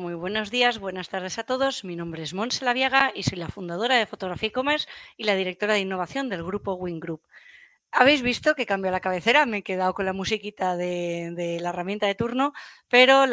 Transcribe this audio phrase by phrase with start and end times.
[0.00, 1.84] Muy buenos días, buenas tardes a todos.
[1.84, 5.74] Mi nombre es Monse Laviaga y soy la fundadora de Fotografía e-commerce y la directora
[5.74, 7.22] de innovación del grupo Wing Group.
[7.92, 12.06] Habéis visto que cambio la cabecera, me he quedado con la musiquita de, la herramienta
[12.06, 12.52] de turno,
[12.88, 13.24] pero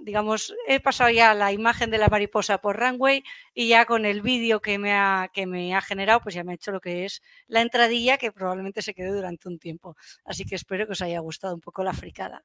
[0.00, 3.22] digamos, he pasado ya la imagen de la mariposa por Runway
[3.54, 6.52] y ya con el vídeo que me ha, que me ha generado, pues ya me
[6.52, 9.96] ha hecho lo que es la entradilla que probablemente se quede durante un tiempo.
[10.24, 12.42] Así que espero que os haya gustado un poco la fricada.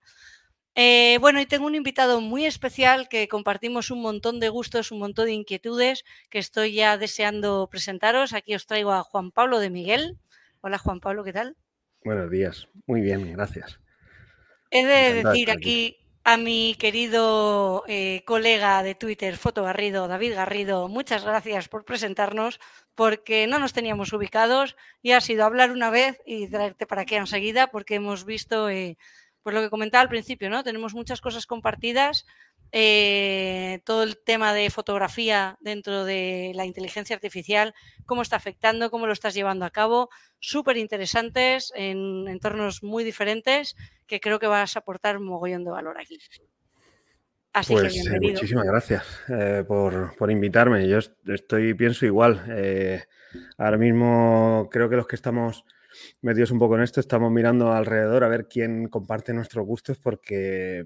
[0.76, 5.00] Eh, bueno, y tengo un invitado muy especial que compartimos un montón de gustos, un
[5.00, 8.34] montón de inquietudes que estoy ya deseando presentaros.
[8.34, 10.18] Aquí os traigo a Juan Pablo de Miguel.
[10.62, 11.58] Hola Juan Pablo, ¿qué tal?
[12.04, 13.80] Buenos días, muy bien, gracias.
[14.72, 20.88] He de decir aquí a mi querido eh, colega de Twitter, Foto Garrido, David Garrido,
[20.88, 22.60] muchas gracias por presentarnos,
[22.94, 27.16] porque no nos teníamos ubicados y ha sido hablar una vez y traerte para aquí
[27.16, 28.98] enseguida, porque hemos visto, eh,
[29.50, 30.64] pues lo que comentaba al principio, ¿no?
[30.64, 32.28] Tenemos muchas cosas compartidas
[32.72, 37.74] eh, todo el tema de fotografía dentro de la inteligencia artificial,
[38.06, 43.76] cómo está afectando, cómo lo estás llevando a cabo, súper interesantes en entornos muy diferentes
[44.06, 46.20] que creo que vas a aportar un mogollón de valor aquí.
[47.52, 48.34] Así que pues, eh, bienvenido.
[48.34, 50.88] muchísimas gracias eh, por, invitarme.
[50.88, 52.46] Yo estoy, pienso igual.
[53.58, 55.66] ahora mismo creo que los que estamos
[56.22, 60.84] metidos un poco en esto estamos mirando alrededor a ver quién comparte nuestros gustos porque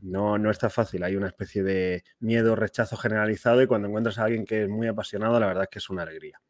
[0.00, 4.24] no, no está fácil, hay una especie de miedo, rechazo generalizado y cuando encuentras a
[4.24, 6.40] alguien que es muy apasionado, la verdad es que es una alegría.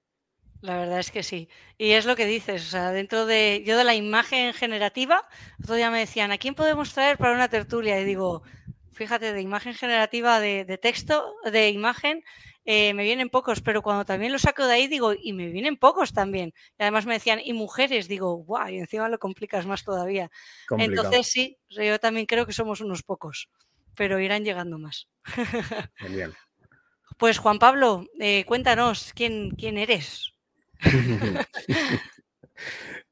[0.62, 1.48] La verdad es que sí.
[1.78, 5.28] Y es lo que dices, o sea, dentro de yo de la imagen generativa,
[5.62, 8.00] otro día me decían, ¿a quién podemos traer para una tertulia?
[8.00, 8.42] Y digo,
[8.92, 12.24] fíjate, de imagen generativa de texto, de imagen,
[12.68, 15.76] eh, me vienen pocos, pero cuando también lo saco de ahí digo, y me vienen
[15.76, 16.52] pocos también.
[16.76, 20.32] Y además me decían, y mujeres, digo, guau, y encima lo complicas más todavía.
[20.76, 23.48] Entonces sí, yo también creo que somos unos pocos,
[23.96, 25.08] pero irán llegando más.
[25.94, 26.34] Genial.
[27.18, 30.32] Pues Juan Pablo, eh, cuéntanos, ¿quién, quién eres?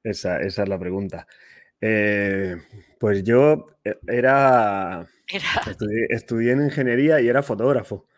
[0.03, 1.29] esa, es la pregunta.
[1.81, 2.57] Eh,
[2.99, 3.67] pues yo
[4.09, 5.07] era...
[6.11, 8.09] estudié en ingeniería y era fotógrafo.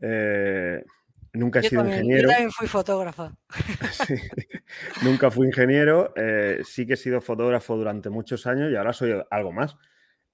[0.00, 0.84] Eh,
[1.32, 2.22] nunca he sido ingeniero.
[2.22, 3.36] Yo también fui fotógrafa.
[5.02, 6.12] nunca fui ingeniero.
[6.16, 9.76] Eh, sí que he sido fotógrafo durante muchos años y ahora soy algo más.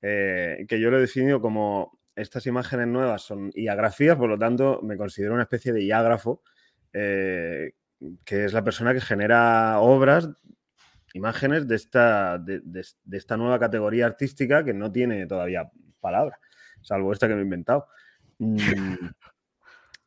[0.00, 4.80] Eh, que yo lo he definido como estas imágenes nuevas son iagráficas, por lo tanto
[4.82, 6.42] me considero una especie de iágrafo,
[6.92, 7.74] que
[8.26, 10.28] es la persona que genera obras,
[11.14, 16.38] imágenes de esta, de, de esta nueva categoría artística que no tiene todavía palabra,
[16.82, 17.86] salvo esta que me he inventado.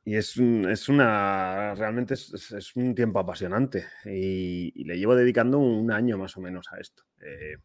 [0.05, 5.91] Mm, y es, es una, realmente es, un tiempo apasionante y, le llevo dedicando un
[5.91, 7.03] año más o menos a esto.
[7.21, 7.57] Eh,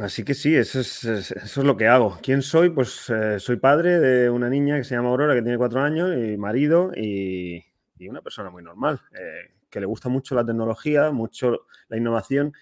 [0.00, 2.18] así que sí, eso es, eso es, lo que hago.
[2.22, 2.70] ¿Quién soy?
[2.70, 6.16] Pues eh, soy padre de una niña que se llama Aurora, que tiene cuatro años,
[6.16, 7.64] y marido y,
[7.98, 12.52] y una persona muy normal, eh, que le gusta mucho la tecnología, mucho la innovación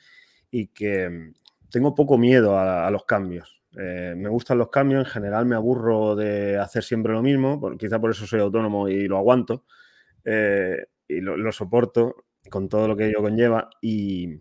[0.51, 1.33] y que
[1.71, 3.60] tengo poco miedo a los cambios.
[3.77, 8.01] Eh, me gustan los cambios, en general me aburro de hacer siempre lo mismo, quizá
[8.01, 9.65] por eso soy autónomo y lo aguanto
[10.25, 12.17] eh, y lo, soporto
[12.51, 13.71] con todo lo que ello conlleva.
[13.81, 14.41] Y,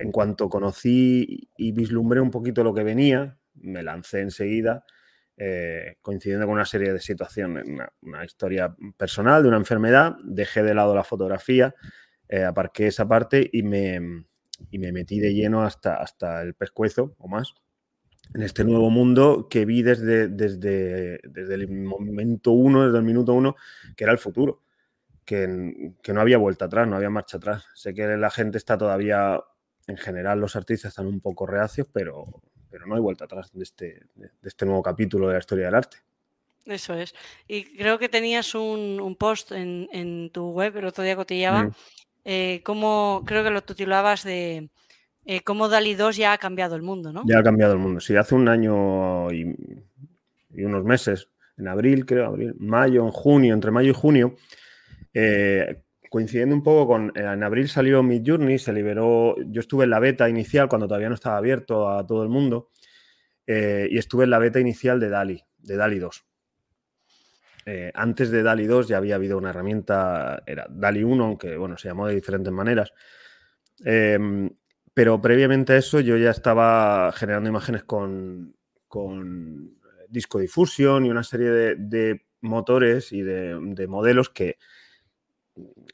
[0.00, 4.84] en cuanto conocí y vislumbré un poquito lo que venía, me lancé enseguida,
[5.36, 7.64] eh, coincidiendo con una serie de situaciones,
[8.02, 11.74] una, historia personal de una enfermedad, dejé de lado la fotografía,
[12.46, 14.24] aparqué esa parte y me,
[14.70, 17.54] y me metí de lleno hasta, hasta el pescuezo o más
[18.34, 23.32] en este nuevo mundo que vi desde, desde, desde el momento uno, desde el minuto
[23.32, 23.56] uno,
[23.96, 24.62] que era el futuro,
[25.24, 27.64] que, que, no había vuelta atrás, no había marcha atrás.
[27.74, 29.40] Sé que la gente está todavía,
[29.86, 33.62] en general los artistas están un poco reacios, pero, pero no hay vuelta atrás de
[33.62, 35.98] este, de este nuevo capítulo de la historia del arte.
[36.68, 37.14] Eso es.
[37.46, 41.64] Y creo que tenías un, un post en, en, tu web, el otro día cotillaba,
[41.64, 41.74] mm.
[42.26, 44.68] eh, como creo que lo titulabas de
[45.30, 47.22] eh, cómo DALI 2 ya ha cambiado el mundo, ¿no?
[47.26, 48.00] Ya ha cambiado el mundo.
[48.00, 49.44] Sí, hace un año y,
[50.54, 51.28] unos meses,
[51.58, 54.36] en abril, creo, abril, mayo, en junio, entre mayo y junio,
[55.12, 59.84] eh, coincidiendo un poco con, eh, en abril salió Mid Journey, se liberó, yo estuve
[59.84, 62.70] en la beta inicial cuando todavía no estaba abierto a todo el mundo,
[63.46, 66.24] y estuve en la beta inicial de DALI, de DALI 2.
[67.94, 71.88] antes de DALI 2 ya había habido una herramienta, era DALI 1, aunque bueno, se
[71.88, 72.92] llamó de diferentes maneras.
[74.98, 78.56] Pero previamente a eso yo ya estaba generando imágenes con,
[80.08, 84.58] disco difusión y una serie de, motores y de, modelos que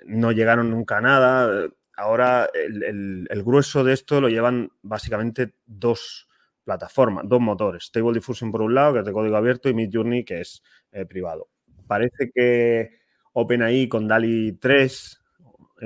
[0.07, 1.69] no llegaron nunca a nada.
[1.95, 6.27] Ahora el, grueso de esto lo llevan básicamente dos,
[6.65, 10.25] plataforma, dos motores, Stable Diffusion por un lado, que es de código abierto, y Midjourney,
[10.25, 10.63] que es
[10.93, 11.51] eh, privado.
[11.87, 13.01] Parece que
[13.35, 15.24] OpenAI con DALI 3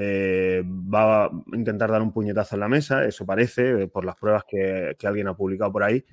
[0.01, 4.15] eh, va a intentar dar un puñetazo en la mesa, eso parece, eh, por las
[4.15, 6.05] pruebas que, alguien ha publicado por ahí,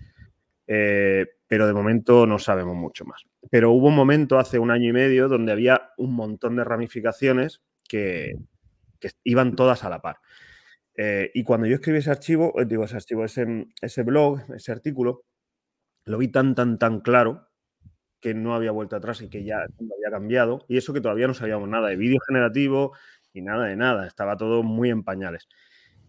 [0.65, 3.23] pero de momento no sabemos mucho más.
[3.51, 7.61] Pero hubo un momento hace un año y medio donde había un montón de ramificaciones
[7.87, 8.35] que,
[9.23, 10.17] iban todas a la par.
[10.97, 14.71] Eh, y cuando yo escribí ese archivo, eh, digo, ese archivo, ese, ese blog, ese
[14.71, 15.25] artículo,
[16.05, 17.49] lo vi tan, tan, tan claro
[18.19, 20.65] que no había vuelto atrás y que ya había cambiado.
[20.67, 22.93] Y eso que todavía no sabíamos nada de vídeo generativo
[23.35, 24.07] y nada de nada.
[24.07, 25.47] Estaba todo muy en pañales.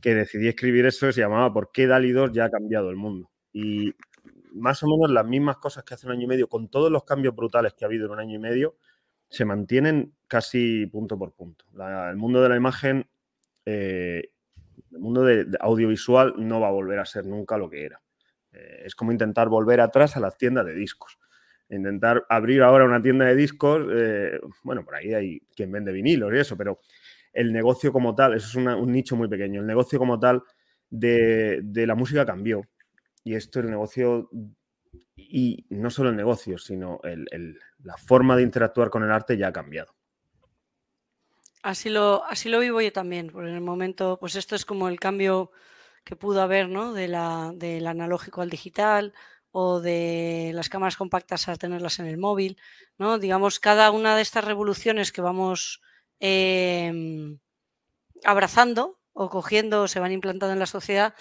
[0.00, 3.30] Que decidí escribir eso, se llamaba ¿Por qué DALI 2 ya ha cambiado el mundo?
[3.52, 3.94] Y
[4.52, 7.04] más o menos las mismas cosas que hace un año y medio, con todos los
[7.04, 8.76] cambios brutales que ha habido en un año y medio,
[9.28, 11.64] se mantienen casi punto por punto.
[12.08, 13.08] el mundo de la imagen
[13.66, 14.30] eh,
[14.92, 18.00] el mundo de, audiovisual no va a volver a ser nunca lo que era.
[18.52, 21.18] Eh, es como intentar volver atrás a las tiendas de discos.
[21.68, 26.32] Intentar abrir ahora una tienda de discos, eh, bueno, por ahí hay quien vende vinilos
[26.32, 26.80] y eso, pero
[27.36, 30.42] el negocio como tal, eso es un nicho muy pequeño, el negocio como tal
[30.88, 32.62] de, la música cambió.
[33.22, 34.30] Y esto, el negocio,
[35.16, 36.98] y no solo el negocio, sino
[37.82, 39.94] la forma de interactuar con el arte ya ha cambiado.
[41.62, 44.88] Así lo, así lo vivo yo también, porque en el momento, pues esto es como
[44.88, 45.50] el cambio
[46.04, 46.94] que pudo haber, ¿no?
[46.94, 49.12] De la, del analógico al digital
[49.50, 52.56] o de las cámaras compactas a tenerlas en el móvil,
[52.96, 53.18] ¿no?
[53.18, 55.82] Digamos, cada una de estas revoluciones que vamos
[56.20, 57.38] em,
[58.24, 61.14] abrazando o cogiendo o se van implantando en la sociedad,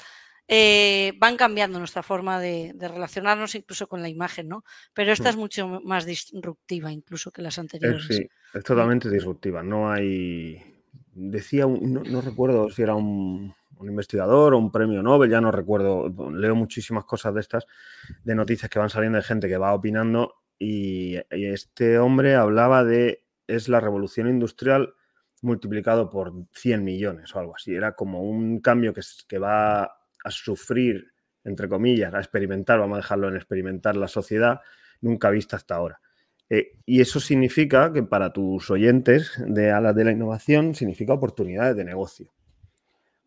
[0.48, 4.64] eh, van cambiando nuestra forma de, relacionarnos incluso con la imagen, ¿no?
[4.94, 5.40] Pero esta es mm.
[5.40, 8.06] mucho más disruptiva incluso que las anteriores.
[8.08, 9.64] sí, es totalmente disruptiva.
[9.64, 10.62] No hay...
[11.14, 16.56] Decía, no, recuerdo si era un, investigador o un premio Nobel, ya no recuerdo, leo
[16.56, 17.66] muchísimas cosas de estas,
[18.24, 23.25] de noticias que van saliendo de gente que va opinando y, este hombre hablaba de,
[23.48, 24.94] es la revolución industrial
[25.42, 27.76] multiplicado por 100 millones o algo así.
[27.76, 31.12] Era como un cambio que, que va a sufrir,
[31.44, 34.62] entre comillas, a experimentar, vamos a dejarlo en experimentar la sociedad,
[35.02, 36.02] nunca vista hasta ahora.
[36.50, 41.76] Eh, y eso significa que para tus oyentes de alas de la innovación, significa oportunidades
[41.76, 42.32] de negocio,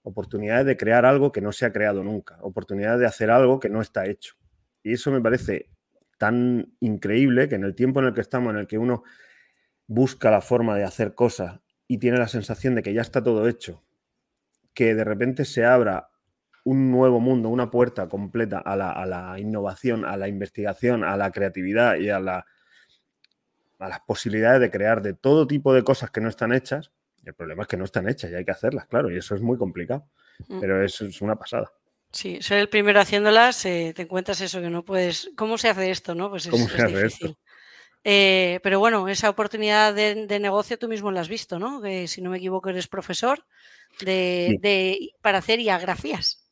[0.02, 3.68] oportunidades de crear algo que no se ha creado nunca, oportunidades de hacer algo que
[3.68, 4.34] no está hecho.
[4.82, 5.70] Y eso me parece
[6.16, 9.02] tan increíble que en el tiempo en el que estamos, en el que uno
[9.88, 13.48] busca la forma de hacer cosas y tiene la sensación de que ya está todo
[13.48, 13.82] hecho,
[14.74, 16.10] que de repente se abra
[16.64, 21.96] un nuevo mundo, una puerta completa a la, innovación, a la investigación, a la creatividad
[21.96, 22.44] y a, la,
[23.78, 26.92] a las posibilidades de crear de todo tipo de cosas que no están hechas.
[27.24, 29.40] El problema es que no están hechas y hay que hacerlas, claro, y eso es
[29.40, 30.06] muy complicado,
[30.46, 30.60] mm.
[30.60, 31.72] pero eso es una pasada.
[32.12, 35.30] Sí, ser el primero haciéndolas, eh, te encuentras eso, que no puedes...
[35.36, 36.14] ¿Cómo se hace esto?
[36.14, 36.30] No?
[36.30, 37.26] Pues es, ¿Cómo se hace difícil.
[37.28, 37.38] Esto?
[38.04, 41.80] Eh, pero bueno, esa oportunidad de, negocio tú mismo la has visto, ¿no?
[41.80, 43.44] Que si no me equivoco eres profesor
[44.00, 46.44] de, de para hacer iagrafías.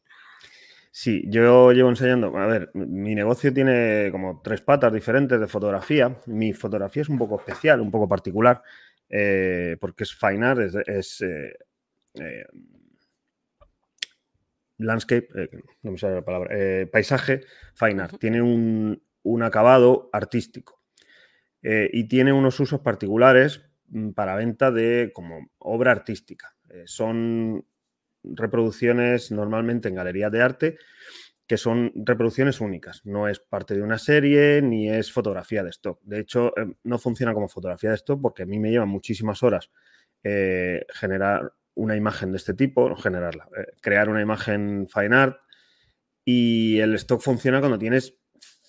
[0.91, 6.17] Sí, yo llevo enseñando, a ver, mi negocio tiene como tres patas diferentes de fotografía.
[6.27, 8.63] Mi fotografía es un poco especial, un poco particular,
[9.11, 12.47] eh, porque es fine art, es, eh,
[14.79, 15.29] landscape,
[15.83, 16.57] no me sale la palabra,
[16.91, 17.43] paisaje,
[17.75, 18.19] fine art.
[18.19, 20.76] Tiene un, un acabado artístico
[21.63, 26.57] y tiene unos usos particulares mm, para venta de como obra artística.
[26.85, 27.65] son
[28.23, 30.79] reproducciones normalmente en galerías de arte
[31.47, 33.03] que son reproducciones únicas.
[33.05, 36.01] No es parte de una serie ni es fotografía de stock.
[36.03, 39.43] De hecho, em, no funciona como fotografía de stock porque a mí me lleva muchísimas
[39.43, 39.71] horas
[40.25, 45.39] eh, generar una imagen de este tipo, generarla, eh, crear una imagen fine art
[46.25, 48.19] y el stock funciona cuando tienes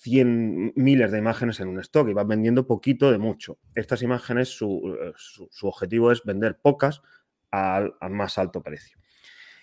[0.08, 3.58] 100 miles de imágenes en un stock y vas vendiendo poquito de mucho.
[3.74, 5.12] Estas imágenes, su, eh,
[5.62, 7.02] objetivo es vender pocas
[7.50, 8.98] al más alto precio.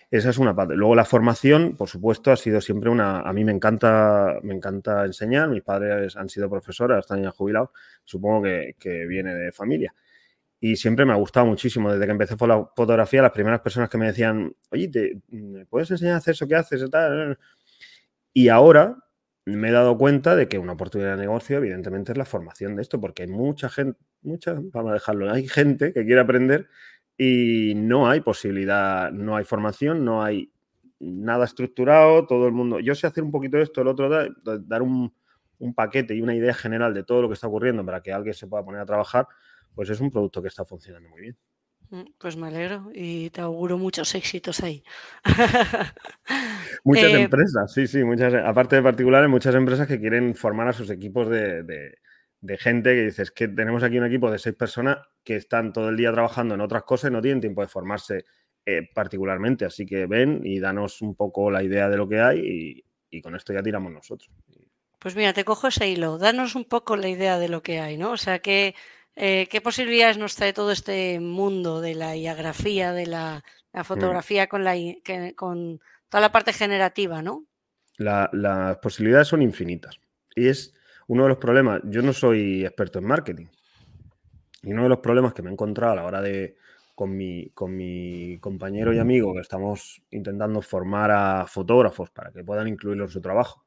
[0.08, 0.76] Esa es una parte.
[0.76, 3.20] Luego la formación, por supuesto, ha sido siempre una.
[3.22, 5.48] A mí me encanta, me encanta enseñar.
[5.48, 7.70] Mis padres han sido profesores, están ya jubilados.
[8.04, 9.94] Supongo que, viene de familia.
[10.60, 11.92] Y siempre me ha gustado muchísimo.
[11.92, 15.66] Desde que empecé por la fotografía, las primeras personas que me decían, oye, ¿te, ¿me
[15.66, 16.84] puedes enseñar a hacer eso que haces?
[18.32, 18.96] Y ahora
[19.46, 22.82] me he dado cuenta de que una oportunidad de negocio, evidentemente, es la formación de
[22.82, 26.68] esto, porque hay mucha gente, mucha, vamos a dejarlo, hay gente que quiere aprender
[27.16, 30.52] y no hay posibilidad, no hay formación, no hay
[30.98, 32.80] nada estructurado, todo el mundo.
[32.80, 35.12] Yo sé hacer un poquito esto, el otro dar un,
[35.74, 38.48] paquete y una idea general de todo lo que está ocurriendo para que alguien se
[38.48, 39.28] pueda poner a trabajar,
[39.74, 41.36] pues es un producto que está funcionando muy bien.
[41.90, 44.82] Mm, pues me alegro y te auguro muchos éxitos ahí.
[46.84, 50.72] Muchas Eh, empresas, sí, sí, muchas, aparte de particulares, muchas empresas que quieren formar a
[50.72, 51.98] sus equipos de, de-
[52.40, 55.88] de gente que dices que tenemos aquí un equipo de seis personas que están todo
[55.88, 58.24] el día trabajando en otras cosas y no tienen tiempo de formarse
[58.64, 59.64] eh, particularmente.
[59.64, 62.84] Así que ven y danos un poco la idea de lo que hay y,
[63.16, 64.30] y con esto ya tiramos nosotros.
[64.98, 66.18] Pues mira, te cojo ese hilo.
[66.18, 68.12] Danos un poco la idea de lo que hay, ¿no?
[68.12, 68.74] O sea, ¿qué,
[69.16, 73.42] eh, qué posibilidades nos trae todo este mundo de la iografía, de la,
[73.72, 77.44] la fotografía con, la, que- con toda la parte generativa, ¿no?
[77.96, 79.98] La- las posibilidades son infinitas.
[80.34, 80.74] Y es
[81.08, 81.80] uno de los problemas.
[81.84, 83.46] Yo no soy experto en marketing.
[84.62, 86.56] Y uno de los problemas que me he encontrado a la hora de,
[86.94, 92.42] con mi, con mi compañero y amigo, que estamos intentando formar a fotógrafos para que
[92.44, 93.64] puedan incluirlo en su trabajo,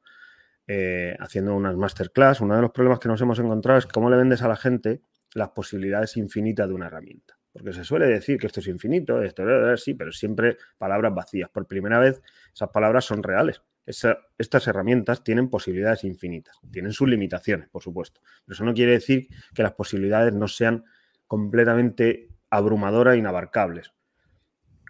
[0.68, 4.18] eh, haciendo unas masterclass, uno de los problemas que nos hemos encontrado es cómo le
[4.18, 5.02] vendes a la gente
[5.34, 7.38] las posibilidades infinitas de una herramienta.
[7.52, 9.44] Porque se suele decir que esto es infinito, esto
[9.78, 11.50] sí, pero siempre palabras vacías.
[11.50, 12.22] Por primera vez,
[12.54, 13.62] esas palabras son reales.
[13.86, 18.22] Estas herramientas tienen posibilidades infinitas, tienen sus limitaciones, por supuesto.
[18.46, 20.86] Pero eso no quiere decir que las posibilidades no sean
[21.26, 23.94] completamente abrumadoras e inabarcables.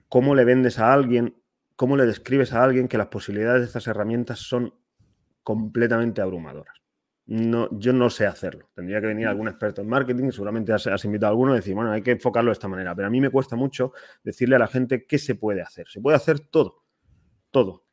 [0.10, 1.41] ¿Cómo le vendes a alguien,
[1.77, 4.74] cómo le describes a alguien que las posibilidades de estas herramientas son
[5.43, 6.78] completamente abrumadoras?
[7.31, 8.71] No, yo no sé hacerlo.
[8.74, 11.75] Tendría que venir algún experto en marketing, seguramente has, has invitado a alguno y decir,
[11.75, 12.95] bueno, hay que enfocarlo de esta manera.
[12.95, 13.93] Pero a mí me cuesta mucho
[14.24, 15.88] decirle a la gente qué se puede hacer.
[15.89, 16.86] Se puede hacer todo,
[17.51, 17.86] todo,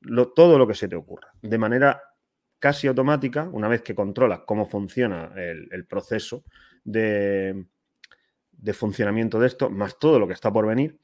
[0.00, 2.02] lo, todo lo que se te ocurra, de manera
[2.60, 6.44] casi automática, una vez que controlas cómo funciona el, el proceso
[6.84, 7.66] de,
[8.52, 11.00] de funcionamiento de esto, más todo lo que está por venir.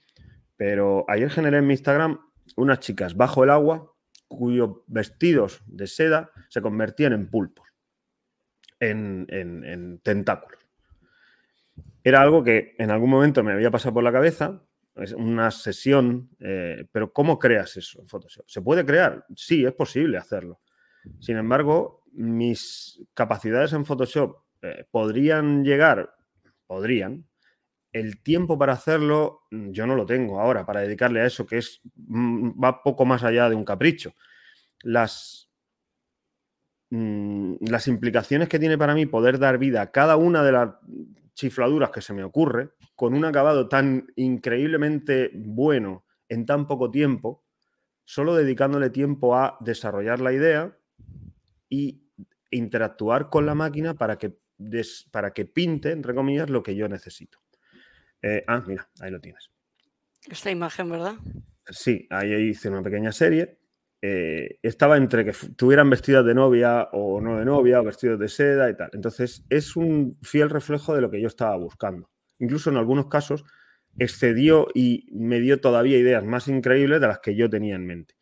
[0.57, 2.21] Pero ayer generé en mi Instagram
[2.57, 3.93] unas chicas bajo el agua
[4.29, 7.67] cuyos vestidos de seda se convertían en pulpos,
[8.81, 10.61] en, en- en tentáculos.
[12.03, 14.63] Era algo que en algún momento me había pasado por la cabeza,
[14.97, 18.45] es una sesión, eh, pero ¿cómo creas eso en Photoshop?
[18.49, 19.25] ¿Se puede crear?
[19.37, 20.61] Sí, es posible hacerlo.
[21.21, 26.11] Sin embargo, mis capacidades en Photoshop eh, podrían llegar,
[26.67, 27.27] podrían,
[27.93, 31.59] el tiempo para hacerlo mm, yo no lo tengo ahora, para dedicarle a eso, que
[31.59, 34.15] es mm, va poco más allá de un capricho.
[34.83, 35.50] Las,
[36.91, 40.71] mm, las implicaciones que tiene para mí poder dar vida a cada una de las
[41.35, 47.45] chifladuras que se me ocurre, con un acabado tan increíblemente bueno en tan poco tiempo,
[48.05, 50.77] solo dedicándole tiempo a desarrollar la idea
[51.69, 52.03] y
[52.51, 56.89] interactuar con la máquina para que, des- para que pinte, entre comillas, lo que yo
[56.89, 57.39] necesito.
[58.23, 59.51] Eh, ah, mira, ahí lo tienes.
[60.29, 61.15] Esta imagen, ¿verdad?
[61.67, 63.60] Sí, ahí hice una pequeña serie.
[64.03, 68.29] Eh, estaba entre que estuvieran vestidas de novia o no de novia, o vestidos de
[68.29, 68.91] seda y tal.
[68.93, 72.11] Entonces, es un fiel reflejo de lo que yo estaba buscando.
[72.39, 73.45] Incluso en algunos casos
[73.99, 78.15] excedió y me dio todavía ideas más increíbles de las que yo tenía en mente.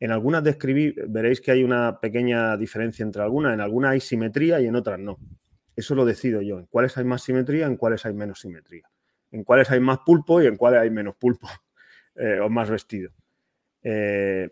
[0.00, 3.54] En algunas describí, veréis que hay una pequeña diferencia entre algunas.
[3.54, 5.18] En algunas hay simetría y en otras no.
[5.76, 6.58] Eso lo decido yo.
[6.58, 8.90] En cuáles hay más simetría, en cuáles hay menos simetría.
[9.30, 11.48] En cuáles hay más pulpo y en cuáles hay menos pulpo
[12.16, 13.12] eh, o más vestido.
[13.82, 14.50] Eh,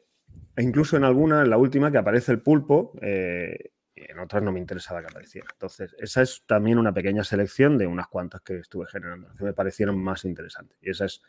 [0.57, 4.53] e incluso en algunas, en la última, que aparece el pulpo, eh, en otras no
[4.53, 5.47] me interesaba que apareciera.
[5.53, 9.53] Entonces, esa es también una pequeña selección de unas cuantas que estuve generando, que me
[9.53, 10.77] parecieron más interesantes.
[10.83, 11.23] Y esa es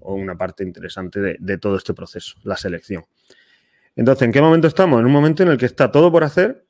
[0.00, 3.04] una parte interesante de, de todo este proceso, la selección.
[3.96, 5.00] Entonces, ¿en qué momento estamos?
[5.00, 6.66] En un momento en el que está todo por hacer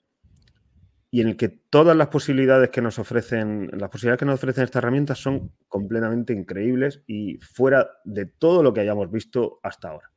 [1.10, 4.64] y en el que todas las posibilidades que nos ofrecen, las posibilidades que nos ofrecen
[4.64, 10.13] estas herramientas son completamente increíbles y fuera de todo lo que hayamos visto hasta ahora.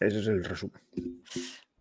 [0.00, 0.80] Ese es el resumen.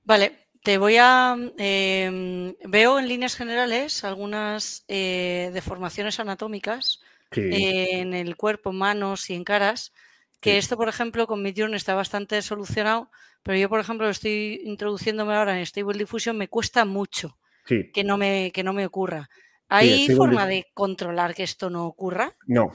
[0.03, 1.35] Vale, te voy a...
[1.57, 9.33] eh, veo en líneas generales algunas eh, deformaciones anatómicas Sí, en el cuerpo, manos y
[9.33, 9.91] en caras,
[10.39, 10.57] que Sí.
[10.57, 13.09] esto, por ejemplo, con Midjourney está bastante solucionado,
[13.43, 17.91] pero yo, por ejemplo, estoy introduciéndome ahora en Stable Diffusion, me cuesta mucho sí.
[17.91, 19.29] que no me, que no me ocurra.
[19.67, 22.31] ¿Hay forma de controlar que esto no ocurra?
[22.47, 22.71] No,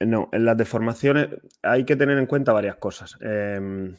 [0.00, 0.28] no.
[0.32, 1.28] En las deformaciones
[1.62, 3.16] hay que tener en cuenta varias cosas.
[3.20, 3.94] Eh,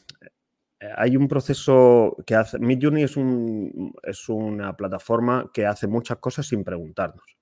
[0.96, 2.60] hay un proceso que hace.
[2.60, 7.38] Midjourney es, un, es una plataforma que hace muchas cosas sin preguntarnos.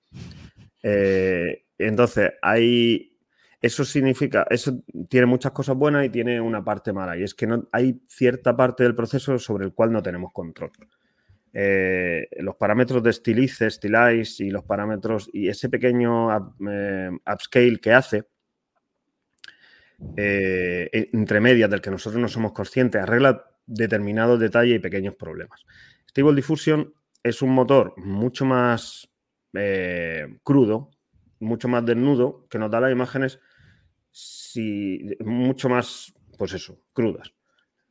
[0.82, 3.10] Eh, entonces, hay.
[3.60, 7.46] Eso significa, eso tiene muchas cosas buenas y tiene una parte mala, y es que
[7.46, 10.70] no, hay cierta parte del proceso sobre el cual no tenemos control.
[11.50, 17.78] Eh, los parámetros de Stylize, Stylize y los parámetros y ese pequeño up- eh, upscale
[17.78, 18.24] que hace
[20.16, 25.14] eh, e- entre medias del que nosotros no somos conscientes arregla determinados detalles y pequeños
[25.14, 25.64] problemas.
[26.08, 29.10] Stable Diffusion es un motor mucho más
[29.54, 30.90] eh, crudo,
[31.40, 33.40] mucho más desnudo que nos da las imágenes
[34.10, 37.32] si, mucho más, pues eso, crudas.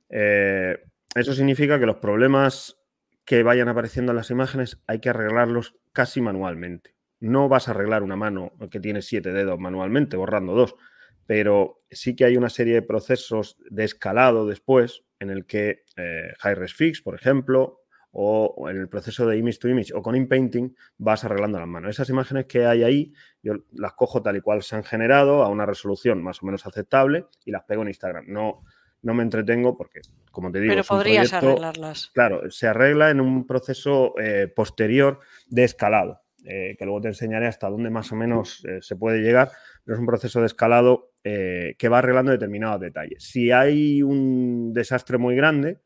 [0.09, 0.77] Eh,
[1.15, 2.77] eso significa que los problemas
[3.25, 6.95] que vayan apareciendo en las imágenes hay que arreglarlos casi manualmente.
[7.19, 10.75] No vas a arreglar una mano que tiene siete dedos manualmente, borrando dos,
[11.25, 16.33] pero sí que hay una serie de procesos de escalado después en el que eh,
[16.39, 17.83] High-Res Fix, por ejemplo,
[18.15, 21.89] o en el proceso de image to image o con inpainting vas arreglando las manos.
[21.89, 25.49] Esas imágenes que hay ahí, yo las cojo tal y cual se han generado a
[25.49, 28.25] una resolución más o menos aceptable y las pego en Instagram.
[28.27, 28.61] No,
[29.01, 30.01] no me entretengo porque,
[30.31, 32.11] como te digo, pero podrías arreglarlas.
[32.13, 37.47] Claro, se arregla en un proceso eh, posterior de escalado, eh, que luego te enseñaré
[37.47, 39.49] hasta dónde más o menos eh, se puede llegar,
[39.83, 43.23] pero es un proceso de escalado que va arreglando determinados detalles.
[43.23, 45.79] Si hay un desastre muy grande,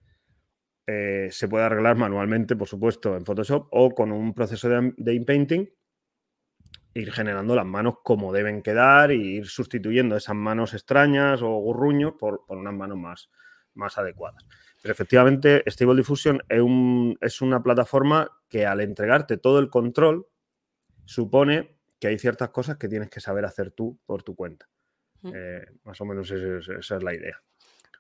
[0.90, 5.70] eh, se puede arreglar manualmente, por supuesto, en Photoshop o con un proceso de, inpainting,
[6.94, 12.14] ir generando las manos como deben quedar e ir sustituyendo esas manos extrañas o gurruños
[12.18, 12.98] por, unas manos
[13.74, 14.46] más, adecuadas.
[14.82, 20.26] Pero efectivamente, Stable Diffusion es una plataforma que al entregarte todo el control
[21.04, 24.70] supone que hay ciertas cosas que tienes que saber hacer tú por tu cuenta.
[25.22, 25.32] Mm.
[25.34, 27.42] Eh, más o menos esa es la idea.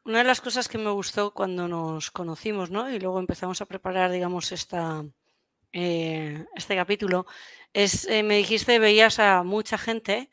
[0.07, 2.89] Una de las cosas que me gustó cuando nos conocimos, ¿no?
[2.89, 5.03] Y luego empezamos a preparar, digamos, esta,
[5.73, 7.25] eh, este capítulo,
[7.73, 10.29] es, eh, me dijiste, veías a mucha gente,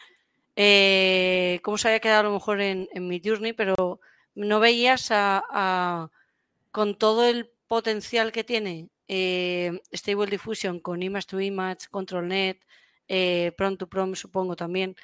[0.55, 4.01] eh, cómo se había quedado a lo mejor en, mi journey, pero
[4.37, 6.09] no veías a,
[6.71, 8.91] con todo el potencial que tiene
[9.93, 12.65] Stable Diffusion con Image to Image, ControlNet,
[13.57, 14.95] Prom to Prom, supongo también.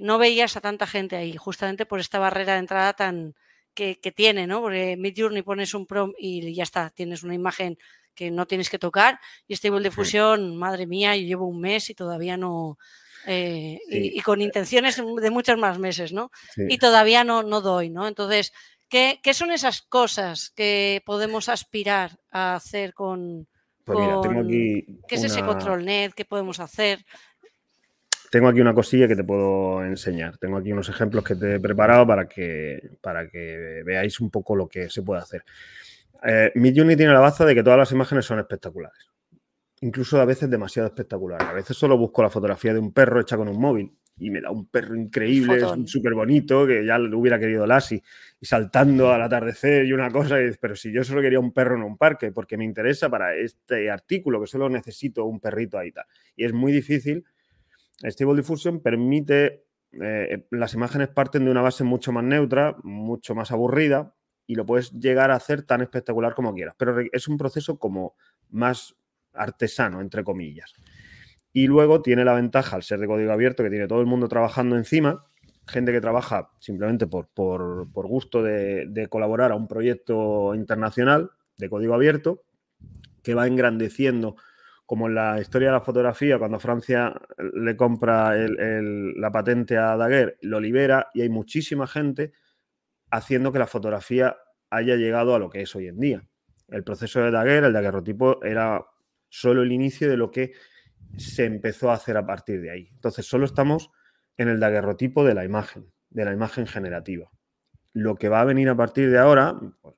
[0.00, 3.34] No veías a tanta gente ahí, justamente por esta barrera de entrada tan,
[3.74, 4.60] que, tiene, ¿no?
[4.60, 7.78] Porque Midjourney pones un prompt y ya está, tienes una imagen
[8.14, 11.94] que no tienes que tocar y Stable Diffusion, madre mía, yo llevo un mes y
[11.94, 12.78] todavía no...
[13.26, 16.30] Eh, y, con intenciones de muchos más meses, ¿no?
[16.56, 18.08] Y todavía no, no doy, ¿no?
[18.08, 18.52] Entonces,
[18.88, 23.46] ¿qué, son esas cosas que podemos aspirar a hacer con...
[23.84, 26.12] Pues mira, tengo aquí ¿Qué es ese control net?
[26.14, 27.04] ¿Qué podemos hacer?
[28.30, 30.38] Tengo aquí una cosilla que te puedo enseñar.
[30.38, 34.54] Tengo aquí unos ejemplos que te he preparado para que, para que veáis un poco
[34.54, 35.42] lo que se puede hacer.
[36.22, 39.10] Eh, Midjourney tiene la baza de que todas las imágenes son espectaculares.
[39.80, 41.48] Incluso a veces demasiado espectaculares.
[41.48, 44.40] A veces solo busco la fotografía de un perro hecha con un móvil y me
[44.40, 48.02] da un perro increíble, súper bonito, que ya lo hubiera querido Lassie,
[48.38, 51.82] y saltando al atardecer y una cosa, pero si yo solo quería un perro en
[51.82, 56.04] un parque, porque me interesa para este artículo, que solo necesito un perrito ahí tal.
[56.36, 57.24] Y es muy difícil
[58.02, 63.50] Stable Diffusion permite, eh, las imágenes parten de una base mucho más neutra, mucho más
[63.50, 64.14] aburrida,
[64.46, 68.14] y lo puedes llegar a hacer tan espectacular como quieras, pero es un proceso como
[68.48, 68.96] más
[69.32, 70.72] artesano, entre comillas.
[71.52, 74.28] Y luego tiene la ventaja, al ser de código abierto, que tiene todo el mundo
[74.28, 75.24] trabajando encima,
[75.66, 77.28] gente que trabaja simplemente por,
[77.92, 82.42] gusto de, de, colaborar a un proyecto internacional de código abierto,
[83.22, 84.36] que va engrandeciendo
[84.90, 87.14] como en la historia de la fotografía, cuando Francia
[87.54, 92.32] le compra la patente a Daguerre, lo libera y hay muchísima gente
[93.08, 94.36] haciendo que la fotografía
[94.68, 96.28] haya llegado a lo que es hoy en día.
[96.66, 98.84] El proceso de Daguerre, el daguerrotipo, era
[99.28, 100.54] solo el inicio de lo que
[101.16, 102.88] se empezó a hacer a partir de ahí.
[102.92, 103.92] Entonces, solo estamos
[104.38, 107.30] en el daguerrotipo de la imagen, de la imagen generativa.
[107.92, 109.94] Lo que va a venir a partir de ahora, pues,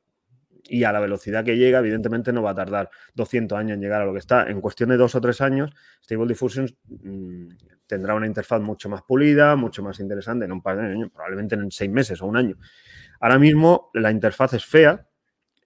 [0.65, 4.03] y a la velocidad que llega, evidentemente no va a tardar 200 años en llegar
[4.03, 4.49] a lo que está.
[4.49, 5.71] En cuestión de dos o tres años,
[6.03, 7.49] Stable Diffusion mm,
[7.87, 11.55] tendrá una interfaz mucho más pulida, mucho más interesante en un par de años, probablemente
[11.55, 12.57] en seis meses o un año.
[13.21, 15.07] Ahora mismo la interfaz es fea,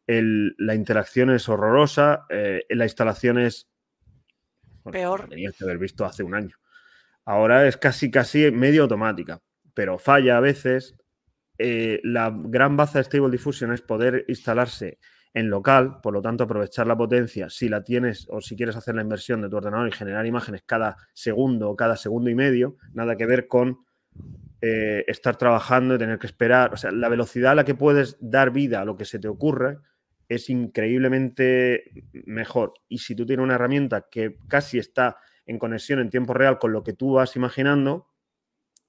[0.07, 3.69] la interacción es horrorosa, eh, la instalación es...
[4.91, 5.29] Peor.
[5.29, 6.57] Tenías que haber visto hace un año.
[7.25, 9.43] Ahora es casi, casi medio automática,
[9.75, 10.97] pero falla a veces,
[11.59, 14.99] eh, la gran baza de Stable Diffusion es poder instalarse
[15.33, 18.95] en local, por lo tanto aprovechar la potencia si la tienes o si quieres hacer
[18.95, 22.77] la inversión de tu ordenador y generar imágenes cada segundo o cada segundo y medio,
[22.95, 23.81] nada que ver con
[24.63, 26.73] eh, estar trabajando y tener que esperar.
[26.73, 29.29] O sea, la velocidad a la que puedes dar vida a lo que se te
[29.29, 29.79] ocurre
[30.29, 31.85] es increíblemente
[32.25, 32.73] mejor.
[32.89, 36.73] Y si tú tienes una herramienta que casi está en conexión en tiempo real con
[36.73, 38.09] lo que tú vas imaginando,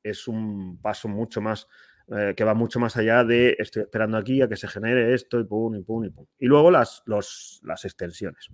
[0.01, 1.67] es un paso mucho más
[2.09, 5.39] eh, que va mucho más allá de estoy esperando aquí a que se genere esto
[5.39, 6.25] y pum, y pum, y pum.
[6.39, 8.49] Y luego las, las extensiones.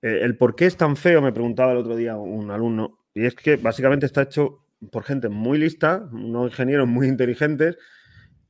[0.00, 3.24] Eh, el por qué es tan feo, me preguntaba el otro día un alumno, y
[3.24, 7.78] es que básicamente está hecho por gente muy lista, unos ingenieros muy inteligentes,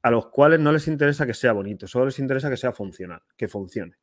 [0.02, 3.22] a los cuales no les interesa que sea bonito, solo les interesa que sea funcional,
[3.36, 3.96] que funcione.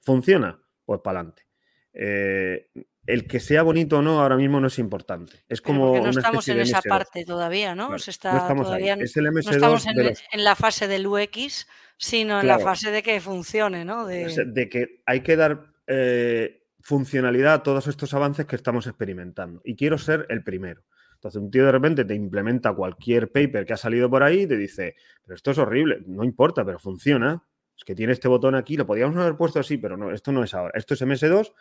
[0.00, 0.60] ¿Funciona?
[0.84, 1.46] Pues para adelante.
[1.92, 2.68] Eh,
[3.06, 5.44] el que sea bonito o no ahora mismo no es importante.
[5.48, 7.90] Es como no estamos en esa parte todavía, ¿no?
[7.90, 9.86] no estamos todavía Es el MS2 no estamos
[10.32, 11.66] en, la fase del UX,
[11.96, 14.06] sino en la fase de que funcione, ¿no?
[14.06, 19.60] De, que hay que dar eh, funcionalidad a todos estos avances que estamos experimentando.
[19.64, 20.82] Y quiero ser el primero.
[21.14, 24.46] Entonces, un tío de repente te implementa cualquier paper que ha salido por ahí y
[24.46, 27.42] te dice, pero esto es horrible, no importa, pero funciona.
[27.76, 30.42] Es que tiene este botón aquí, lo podíamos haber puesto así, pero no, esto no
[30.42, 30.72] es ahora.
[30.74, 31.52] Esto es MS2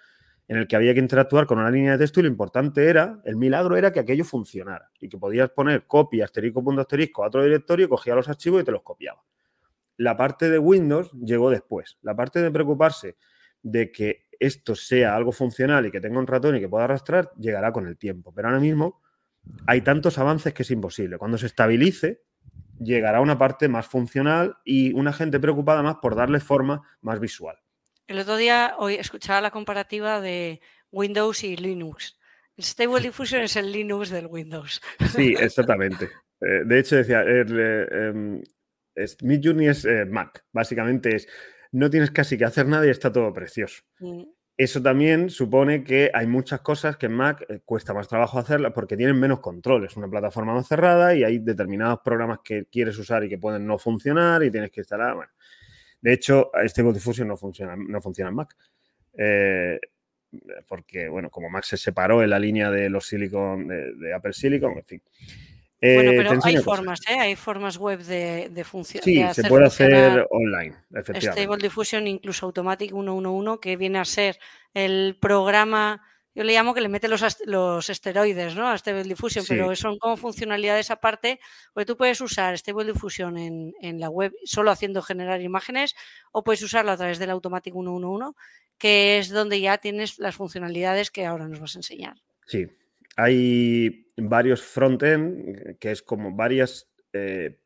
[0.48, 3.20] en el que había que interactuar con una línea de texto y lo importante era,
[3.26, 7.28] el milagro era que aquello funcionara y que podías poner copia asterisco punto asterisco a
[7.28, 9.24] otro directorio, cogía los archivos y te los copiaba.
[9.98, 11.98] La parte de Windows llegó después.
[12.02, 13.18] La parte de preocuparse
[13.64, 17.32] de que esto sea algo funcional y que tenga un ratón y que pueda arrastrar,
[17.38, 18.34] llegará con el tiempo.
[18.34, 19.02] Pero ahora mismo
[19.66, 21.18] hay tantos avances que es imposible.
[21.18, 22.22] Cuando se estabilice,
[22.80, 27.58] llegará una parte más funcional y una gente preocupada más por darle forma más visual.
[28.08, 32.18] El otro día hoy escuchaba la comparativa de Windows y Linux.
[32.56, 34.82] El Stable Diffusion es el Linux del Windows.
[35.16, 36.10] Sí, exactamente.
[36.42, 38.42] Eh, de hecho, decía, eh, em,
[39.24, 40.46] Midjourney es eh, Mac.
[40.52, 41.28] Básicamente es,
[41.72, 43.84] no tienes casi que hacer nada y está todo precioso.
[44.00, 44.24] Mm.
[44.58, 48.96] Eso también supone que hay muchas cosas que en Mac cuesta más trabajo hacerlas porque
[48.96, 49.84] tienen menos control.
[49.84, 53.68] Es una plataforma más cerrada y hay determinados programas que quieres usar y que pueden
[53.68, 55.16] no funcionar y tienes que instalar.
[55.16, 55.32] Bueno,
[56.06, 58.56] de hecho, Stable Diffusion no funciona, no funciona en Mac.
[59.18, 59.80] Eh,
[60.68, 64.78] porque, bueno, como Mac se separó en la línea de los Silicon, de, Apple Silicon,
[64.78, 65.02] en fin.
[65.82, 67.20] bueno, eh, pero hay formas, ¿eh?
[67.20, 69.34] Hay formas web de, de funcionar.
[69.34, 71.42] Sí, se puede hacer online, efectivamente.
[71.42, 74.38] Stable Diffusion, incluso Automatic 111, que viene a ser
[74.76, 76.04] el programa
[76.36, 78.68] yo le llamo que le mete los, los esteroides ¿no?
[78.68, 81.40] a Stable Diffusion, pero son como funcionalidades aparte,
[81.74, 85.96] porque tú puedes usar Stable Diffusion en, en, la web solo haciendo generar imágenes
[86.34, 88.38] o puedes usarlo a través del Automatic 111,
[88.78, 92.18] que es donde ya tienes las funcionalidades que ahora nos vas a enseñar.
[92.46, 92.68] Sí,
[93.16, 97.60] hay varios frontend, que es como varias, eh,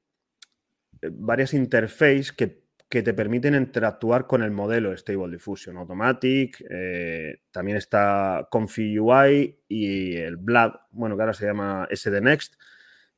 [1.02, 6.66] varias interfaces que que te permiten interactuar con el modelo Stable Diffusion Automatic.
[6.70, 12.56] Eh, también está Config UI y el Blood, bueno, que ahora se llama SD Next,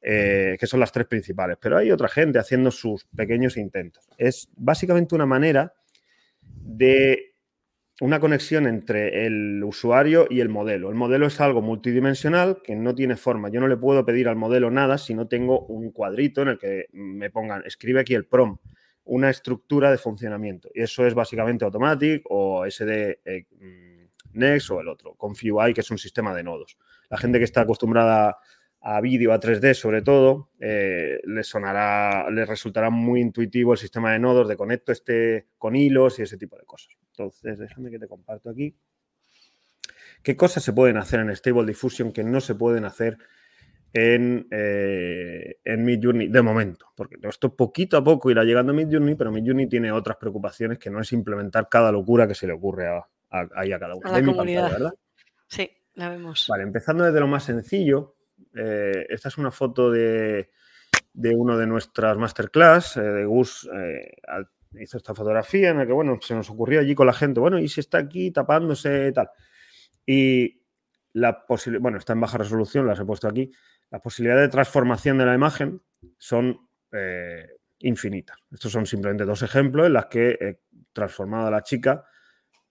[0.02, 1.58] eh, que son las tres principales.
[1.62, 4.10] Pero hay otra gente haciendo sus pequeños intentos.
[4.18, 5.74] Es básicamente una manera
[6.42, 7.36] de
[8.02, 10.90] una conexión entre el usuario y el modelo.
[10.90, 13.48] El modelo es algo multidimensional que no tiene forma.
[13.48, 16.58] Yo no le puedo pedir al modelo nada si no tengo un cuadrito en el
[16.58, 18.62] que me pongan, escribe aquí el prompt
[19.12, 20.70] una estructura de funcionamiento.
[20.74, 25.82] Y eso es básicamente Automatic o SD eh, mm, Next o el otro, UI, que
[25.82, 26.78] es un sistema de nodos.
[27.10, 28.38] La gente que está acostumbrada
[28.80, 34.14] a vídeo, a 3D sobre todo, eh, les sonará, les resultará muy intuitivo el sistema
[34.14, 36.96] de nodos de conecto este con hilos y ese tipo de cosas.
[37.10, 38.78] Entonces, déjame que te comparto aquí.
[40.24, 43.18] ¿Qué cosas se pueden hacer en Stable Diffusion que no se pueden hacer
[43.94, 49.16] en, eh, en Midjourney de momento, porque esto poquito a poco irá llegando a Midjourney,
[49.16, 52.88] pero Midjourney tiene otras preocupaciones que no es implementar cada locura que se le ocurre
[52.88, 52.98] a,
[53.30, 54.08] a, a cada uno.
[54.08, 54.72] A la comunidad.
[54.72, 54.94] ¿verdad?
[55.48, 56.48] Sí, la vemos.
[56.50, 58.16] Vale, empezando desde lo más sencillo,
[58.56, 60.50] eh, esta es una foto de,
[61.14, 63.70] de uno de nuestras masterclass, eh, de Gus
[64.80, 67.60] hizo esta fotografía en la que, bueno, se nos ocurrió allí con la gente, bueno,
[67.60, 69.30] y si está aquí tapándose y tal.
[70.06, 70.62] Y
[71.14, 73.52] la posibilidad, bueno, está en baja resolución, las he puesto aquí,
[73.92, 75.82] las posibilidades de transformación de la imagen
[76.18, 77.46] son eh,
[77.80, 78.38] infinitas.
[78.52, 80.60] Estos son simplemente dos ejemplos en los que he
[80.94, 82.06] transformado a la chica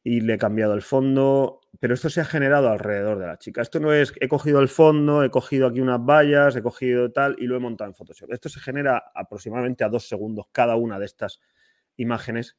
[0.02, 3.60] y le he cambiado el fondo, pero esto se ha generado alrededor de la chica.
[3.60, 7.36] Esto no es, he cogido el fondo, he cogido aquí unas vallas, he cogido tal
[7.38, 8.32] y lo he montado en Photoshop.
[8.32, 11.40] Esto se genera aproximadamente a dos segundos cada una de estas
[11.96, 12.56] imágenes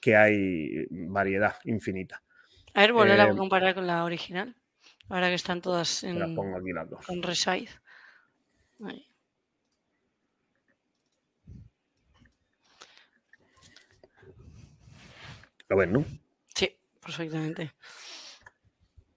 [0.00, 2.22] que hay variedad infinita.
[2.74, 4.54] A ver, volver a eh, comparar con la original.
[5.08, 7.06] Ahora que están todas en, pongo aquí las dos.
[7.06, 7.80] con resize.
[15.68, 16.04] Lo ven, ¿no?
[16.54, 16.70] Sí,
[17.00, 17.72] perfectamente.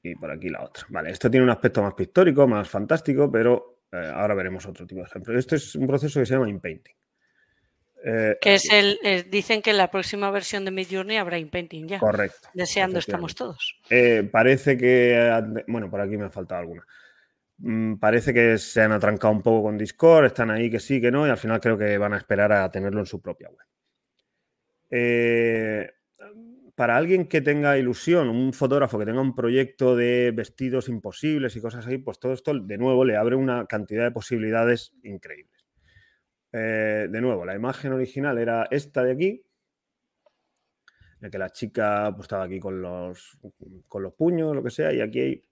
[0.04, 0.86] Y por aquí la otra.
[0.90, 5.02] Vale, esto tiene un aspecto más pictórico, más fantástico, pero eh, ahora veremos otro tipo
[5.02, 5.38] de ejemplo.
[5.38, 6.96] Esto es un proceso que se llama inpainting.
[8.06, 11.88] Eh, que es el, eh, dicen que en la próxima versión de Midjourney habrá inpainting
[11.88, 12.00] ya.
[12.00, 12.50] Correcto.
[12.54, 13.80] Deseando estamos todos.
[14.32, 16.86] parece que, bueno, por aquí me ha faltado alguna.
[17.60, 21.12] Mm, parece que se han atrancado un poco con Discord, están ahí que sí, que
[21.12, 23.66] no, y al final creo que van a esperar a tenerlo en su propia web.
[24.90, 25.92] Eh,
[26.76, 31.62] para alguien que tenga ilusión, un fotógrafo que tenga un proyecto de vestidos imposibles y
[31.62, 35.66] cosas así, pues todo esto de nuevo le abre una cantidad de posibilidades increíbles.
[36.54, 39.44] Eh, de nuevo, la imagen original era esta de aquí,
[41.22, 43.40] en que la chica pues, estaba aquí con los,
[43.88, 45.44] con los puños, lo que sea, y aquí hay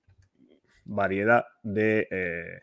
[0.85, 2.61] variedad de eh,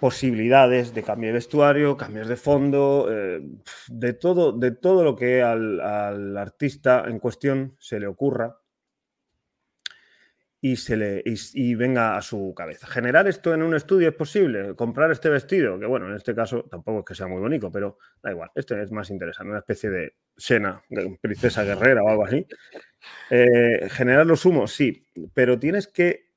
[0.00, 3.42] posibilidades de cambio de vestuario, cambios de fondo, eh,
[3.88, 8.59] de, todo, de todo lo que al, artista en cuestión se le ocurra
[10.62, 12.86] y, se le, y, venga a su cabeza.
[12.86, 16.64] Generar esto en un estudio es posible, comprar este vestido, que bueno, en este caso
[16.64, 19.88] tampoco es que sea muy bonito, pero da igual, este es más interesante, una especie
[19.88, 20.82] de Sena,
[21.20, 22.46] princesa guerrera o algo así.
[23.30, 26.30] Eh, generar los humos, sí, pero tienes que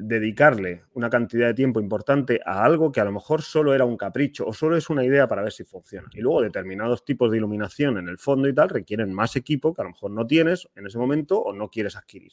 [0.00, 3.96] dedicarle una cantidad de tiempo importante a algo que a lo mejor solo era un
[3.96, 6.08] capricho o solo es una idea para ver si funciona.
[6.12, 9.82] Y luego determinados tipos de iluminación en el fondo y tal requieren más equipo que
[9.82, 12.32] a lo mejor no tienes en ese momento o no quieres adquirir.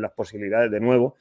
[0.00, 1.16] Las posibilidades de nuevo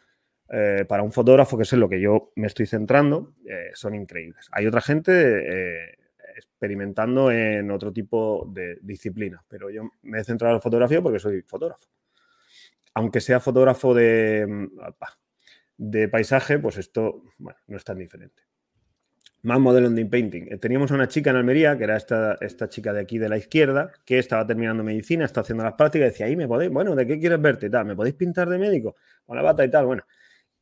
[0.50, 3.96] eh, para un fotógrafo, que es en lo que yo me estoy centrando, eh, son
[3.96, 4.48] increíbles.
[4.52, 5.98] Hay otra gente eh,
[6.36, 11.20] experimentando en otro tipo de disciplina, pero yo me he centrado en la fotografía porque
[11.20, 11.88] soy fotógrafo.
[12.94, 14.68] Aunque sea fotógrafo de mm,
[15.78, 18.44] de paisaje, pues esto no es tan diferente.
[19.46, 20.48] Más modelo en painting.
[20.50, 23.38] Eh, teníamos una chica en Almería, que era esta, esta chica de aquí de la
[23.38, 26.96] izquierda, que estaba terminando medicina, está haciendo las prácticas, y decía, ahí me podéis, bueno,
[26.96, 27.86] ¿de qué quieres verte tal?
[27.86, 28.96] ¿Me podéis pintar de médico?
[29.26, 30.04] Con la bata y tal, bueno.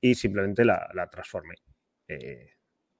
[0.01, 1.55] Y simplemente la, la transformé.
[2.07, 2.51] Eh,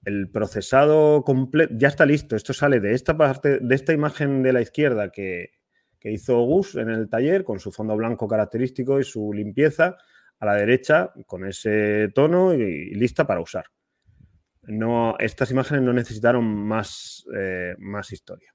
[0.06, 2.36] el procesado completo ya está listo.
[2.36, 5.52] Esto sale de esta parte, de esta imagen de la izquierda que,
[6.00, 9.98] que hizo Gus en el taller, con su fondo blanco característico y su limpieza
[10.40, 13.66] a la derecha con ese tono y, lista para usar.
[14.66, 18.54] No, estas imágenes no necesitaron más, eh, más historia.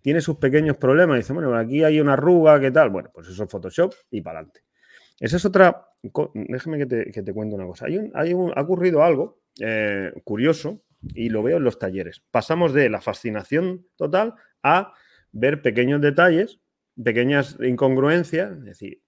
[0.00, 1.18] Tiene sus pequeños problemas.
[1.18, 2.90] Dice, bueno, aquí hay una arruga, ¿qué tal?
[2.90, 4.64] Bueno, pues eso es Photoshop y para adelante.
[5.20, 5.86] Esa es otra.
[6.34, 7.86] Déjame que te, que cuente una cosa.
[7.86, 10.82] Hay hay ha ocurrido algo eh, curioso
[11.14, 12.24] y lo veo en los talleres.
[12.30, 14.94] Pasamos de la fascinación total a
[15.30, 16.60] ver pequeños detalles,
[17.02, 18.58] pequeñas incongruencias.
[18.58, 19.02] Es decir,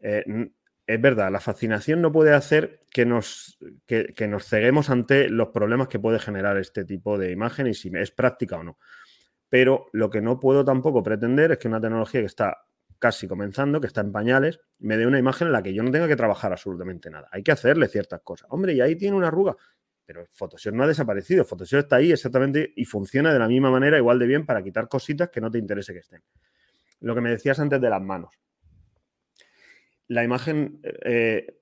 [0.00, 0.24] eh,
[0.86, 5.88] es verdad, la fascinación no puede hacer que nos, que, nos ceguemos ante los problemas
[5.88, 8.78] que puede generar este tipo de imagen y si es práctica o no.
[9.48, 12.58] Pero lo que no puedo tampoco pretender es que una tecnología que está
[13.00, 15.90] casi comenzando, que está en pañales, me dé una imagen en la que yo no
[15.90, 17.28] tenga que trabajar absolutamente nada.
[17.32, 18.48] Hay que hacerle ciertas cosas.
[18.50, 19.56] Hombre, y ahí tiene una arruga.
[20.04, 21.44] Pero Photoshop no ha desaparecido.
[21.44, 24.88] Photoshop está ahí exactamente y funciona de la misma manera, igual de bien, para quitar
[24.88, 26.22] cositas que no te interese que estén.
[27.00, 28.30] Lo que me decías antes de las manos
[30.08, 31.58] la imagen, eh,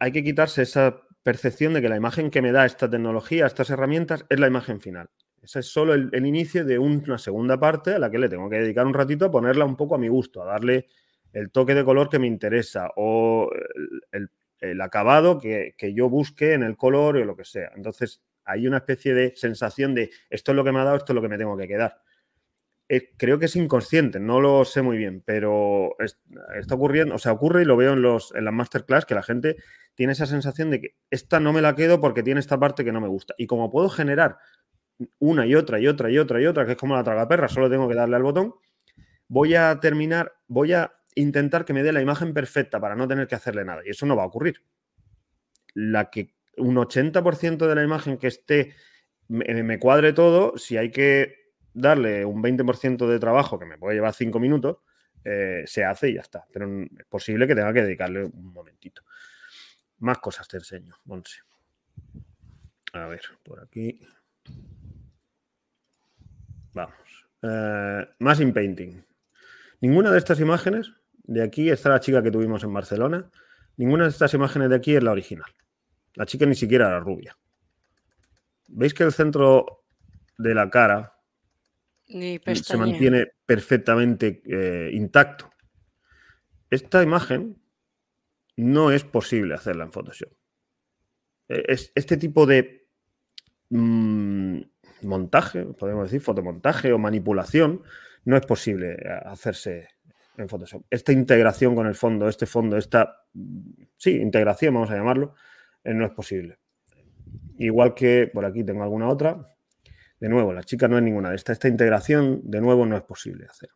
[0.00, 3.70] hay que quitarse esa percepción de que la imagen que me da esta tecnología, estas
[3.70, 5.10] herramientas, es la imagen final.
[5.42, 8.60] Ese es solo el, inicio de una segunda parte a la que le tengo que
[8.60, 10.86] dedicar un ratito a ponerla un poco a mi gusto, a darle
[11.32, 13.50] el toque de color que me interesa o
[14.12, 17.72] el, acabado que, que, yo busque en el color o lo que sea.
[17.76, 21.12] Entonces, hay una especie de sensación de esto es lo que me ha dado, esto
[21.12, 22.00] es lo que me tengo que quedar.
[22.88, 25.96] Eh, creo que es inconsciente, no lo sé muy bien, pero
[26.58, 29.22] está ocurriendo, o sea, ocurre y lo veo en, los, en las masterclass que la
[29.22, 29.56] gente
[29.94, 32.92] tiene esa sensación de que esta no me la quedo porque tiene esta parte que
[32.92, 33.34] no me gusta.
[33.38, 34.36] Y como puedo generar
[35.18, 37.70] una y otra y otra y otra y otra, que es como la tragaperra, solo
[37.70, 38.54] tengo que darle al botón,
[39.28, 43.26] voy a terminar, voy a intentar que me dé la imagen perfecta para no tener
[43.26, 43.80] que hacerle nada.
[43.86, 44.62] Y eso no va a ocurrir.
[45.72, 48.74] La que un 80% de la imagen que esté
[49.28, 51.43] me cuadre todo, si hay que
[51.74, 54.78] darle un 20% de trabajo que me puede llevar 5 minutos,
[55.24, 56.46] eh, se hace y ya está.
[56.52, 59.02] Pero es posible que tenga que dedicarle un momentito.
[59.98, 61.40] Más cosas te enseño, Monse.
[62.92, 64.00] A ver, por aquí.
[66.72, 67.26] Vamos.
[67.42, 69.02] Eh, más in painting.
[69.80, 70.92] Ninguna de estas imágenes,
[71.24, 73.30] de aquí está la chica que tuvimos en Barcelona,
[73.76, 75.50] ninguna de estas imágenes de aquí es la original.
[76.14, 77.36] La chica ni siquiera era rubia.
[78.68, 79.84] ¿Veis que el centro
[80.38, 81.13] de la cara
[82.54, 85.50] se mantiene perfectamente eh, intacto.
[86.70, 87.56] Esta imagen
[88.56, 90.32] no es posible hacerla en Photoshop.
[91.48, 92.86] E, es, este tipo de
[93.70, 94.60] mm,
[95.02, 97.82] montaje, podemos decir, fotomontaje o manipulación,
[98.24, 99.88] no es posible eh, hacerse
[100.36, 100.84] en Photoshop.
[100.90, 103.24] Esta integración con el fondo, este fondo, esta,
[103.96, 105.34] sí, integración, vamos a llamarlo,
[105.82, 106.58] eh, no es posible.
[107.58, 109.53] Igual que por aquí tengo alguna otra,
[110.20, 111.54] de nuevo, la chica no es ninguna de estas.
[111.54, 113.70] Esta integración, de nuevo, no es posible hacer.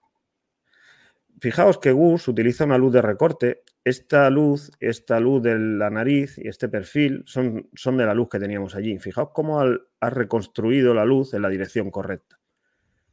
[1.40, 3.62] Fijaos que Gus utiliza una luz de recorte.
[3.84, 8.28] Esta luz, esta luz de la nariz y este perfil son, son de la luz
[8.28, 8.98] que teníamos allí.
[8.98, 12.38] Fijaos cómo ha reconstruido la luz en la dirección correcta,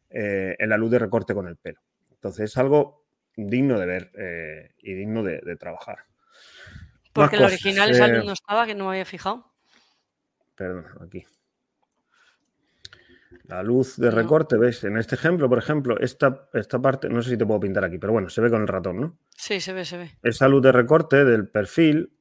[0.09, 1.79] eh, en la luz de recorte con el pelo.
[2.11, 3.05] Entonces es algo
[3.37, 5.99] digno de ver eh, y digno de, trabajar.
[7.13, 9.53] Porque el original esa luz eh, no estaba, que no me había fijado.
[10.55, 11.25] Perdón, aquí.
[13.47, 14.83] La luz de recorte, ¿ves?
[14.83, 17.97] En este ejemplo, por ejemplo, esta, esta parte, no sé si te puedo pintar aquí,
[17.97, 19.19] pero bueno, se ve con el ratón, ¿no?
[19.29, 20.11] Sí, se ve, se ve.
[20.23, 22.11] Esa luz de recorte del perfil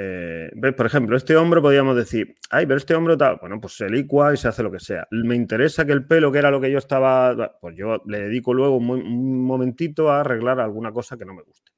[0.00, 3.88] Eh, por ejemplo, este hombro podríamos decir, ay, pero este hombro tal, bueno, pues se
[3.88, 5.08] licua y se hace lo que sea.
[5.10, 8.54] Me interesa que el pelo, que era lo que yo estaba, pues yo le dedico
[8.54, 11.72] luego un, momentito a arreglar alguna cosa que no me guste.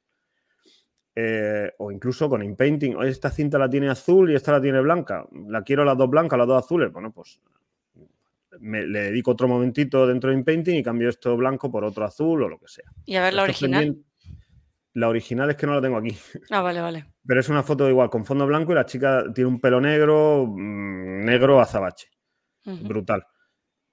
[1.15, 5.27] Eh, o incluso con inpainting, esta cinta la tiene azul y esta la tiene blanca,
[5.49, 7.41] la quiero las dos blancas, las dos azules, bueno, pues
[8.61, 12.43] me, le dedico otro momentito dentro de inpainting y cambio esto blanco por otro azul
[12.43, 12.91] o lo que sea.
[13.05, 13.97] Y a ver la original.
[14.93, 16.17] La original es que no la tengo aquí.
[16.51, 17.07] Ah, vale, vale.
[17.25, 20.47] Pero es una foto igual, con fondo blanco y la chica tiene un pelo negro,
[20.47, 22.09] mm, negro azabache.
[22.65, 23.25] Brutal.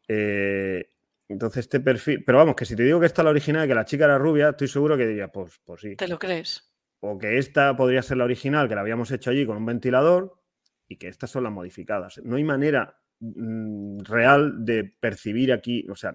[0.08, 0.92] Eh,
[1.28, 2.24] entonces, este perfil.
[2.26, 4.06] Pero vamos, que si te digo que esta es la original y que la chica
[4.06, 5.96] era rubia, estoy seguro que diría, pues, pues sí.
[5.96, 6.74] ¿Te lo crees?
[7.00, 10.42] O que esta podría ser la original, que la habíamos hecho allí con un ventilador,
[10.88, 12.20] y que estas son las modificadas.
[12.24, 15.86] No hay manera mm, real de percibir aquí.
[15.90, 16.14] O sea,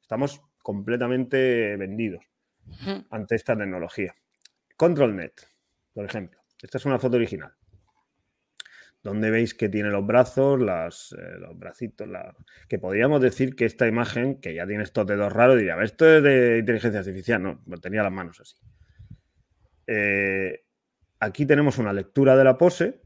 [0.00, 2.24] estamos completamente vendidos
[3.10, 4.14] ante esta tecnología.
[4.76, 5.48] ControlNet,
[5.92, 6.40] por ejemplo.
[6.62, 7.52] Esta es una foto original.
[9.02, 10.60] Donde veis que tiene los brazos,
[11.18, 12.08] eh, los bracitos,
[12.68, 16.22] que podríamos decir que esta imagen, que ya tiene estos dedos raros, diría, esto es
[16.22, 17.42] de inteligencia artificial.
[17.42, 18.54] No, tenía las manos así.
[19.88, 20.64] Eh,
[21.18, 23.01] aquí tenemos una lectura de la pose,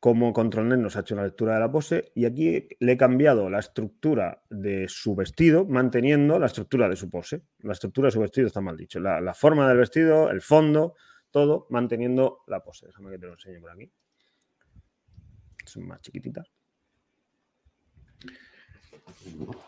[0.00, 3.50] como ControlNet nos ha hecho una lectura de la pose y aquí le he cambiado
[3.50, 7.42] la estructura de su vestido, manteniendo la estructura de su pose.
[7.58, 8.98] La estructura de su vestido está mal dicho.
[8.98, 10.94] La, forma del vestido, el fondo,
[11.30, 12.86] todo manteniendo la pose.
[12.86, 13.92] Déjame que te lo enseñe por aquí.
[15.66, 16.50] Son más chiquititas.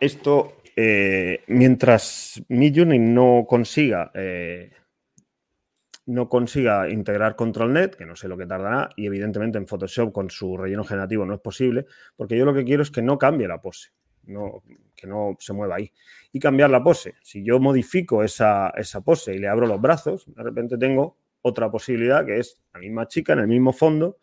[0.00, 4.70] Esto, eh, mientras Midjourney no consiga eh,
[6.06, 10.30] no consiga integrar ControlNet, que no sé lo que tardará, y evidentemente en Photoshop con
[10.30, 11.86] su relleno generativo no es posible,
[12.16, 13.90] porque yo lo que quiero es que no cambie la pose,
[14.24, 15.92] que no se mueva ahí.
[16.32, 17.14] Y cambiar la pose.
[17.22, 21.70] Si yo modifico esa, esa pose y le abro los brazos, de repente tengo otra
[21.70, 24.18] posibilidad que es la misma chica en el mismo fondo,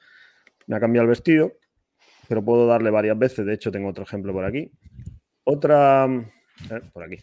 [0.67, 1.53] me ha cambiado el vestido,
[2.27, 4.71] pero puedo darle varias veces, de hecho tengo otro ejemplo por aquí.
[5.43, 7.17] Otra, eh, por aquí.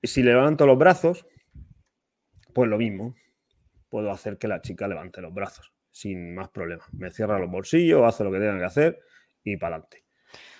[0.00, 1.26] Y si le levanto los brazos,
[2.54, 3.14] pues lo mismo,
[3.90, 6.84] puedo hacer que la chica levante los brazos sin más problema.
[6.92, 9.00] Me cierra los bolsillos, hace lo que tenga que hacer
[9.44, 10.04] y para adelante.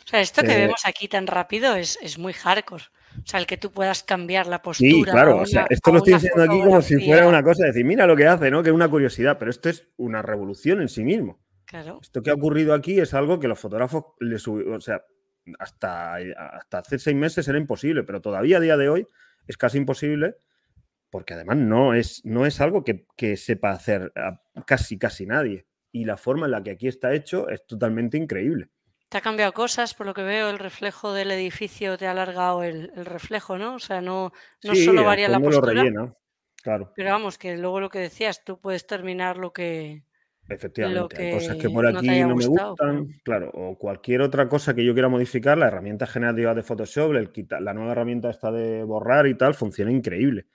[0.05, 2.85] O sea, esto que eh, vemos aquí tan rápido es, muy hardcore.
[3.23, 4.91] O sea, el que tú puedas cambiar la postura.
[4.91, 5.39] Sí, claro.
[5.39, 8.07] o sea, esto lo estoy diciendo aquí como si fuera una cosa de decir, mira
[8.07, 8.63] lo que hace, ¿no?
[8.63, 11.41] Que es una curiosidad, pero esto es una revolución en sí mismo.
[11.65, 12.01] Claro.
[12.03, 15.05] Esto que ha ocurrido aquí es algo que los fotógrafos le subieron, o sea,
[15.59, 19.07] hasta, hasta hace seis meses era imposible, pero todavía a día de hoy
[19.47, 20.37] es casi imposible
[21.11, 24.13] porque además no es, no es algo que, sepa hacer
[24.67, 25.67] casi, casi nadie.
[25.93, 28.69] Y la forma en la que aquí está hecho es totalmente increíble.
[29.09, 32.63] Te ha cambiado cosas, por lo que veo, el reflejo del edificio te ha alargado
[32.63, 33.75] el, reflejo, ¿no?
[33.75, 35.73] O sea, no, no solo varía la postura.
[35.73, 36.15] Lo rellena,
[36.63, 36.93] claro.
[36.95, 40.05] Pero vamos, que luego lo que decías, tú puedes terminar lo que.
[40.49, 44.85] Efectivamente, hay cosas que por aquí no, me gustan, claro, o cualquier otra cosa que
[44.85, 49.29] yo quiera modificar, la herramienta generativa de Photoshop, el la nueva herramienta esta de borrar
[49.29, 50.47] y tal, funciona increíble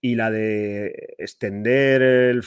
[0.00, 2.42] y la de extender el,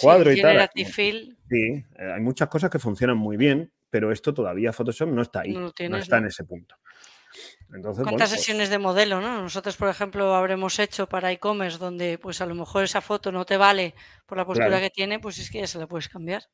[0.00, 0.70] cuadro y tal.
[0.74, 5.52] Sí, hay muchas cosas que funcionan muy bien, pero esto todavía Photoshop no está ahí,
[5.52, 6.76] no, está en ese punto.
[7.74, 9.40] Entonces, ¿Cuántas pues sesiones de modelo, no?
[9.40, 13.46] Nosotros, por ejemplo, habremos hecho para e-commerce donde pues a lo mejor esa foto no
[13.46, 13.94] te vale
[14.26, 16.44] por la postura que tiene, pues es que ya se la puedes cambiar.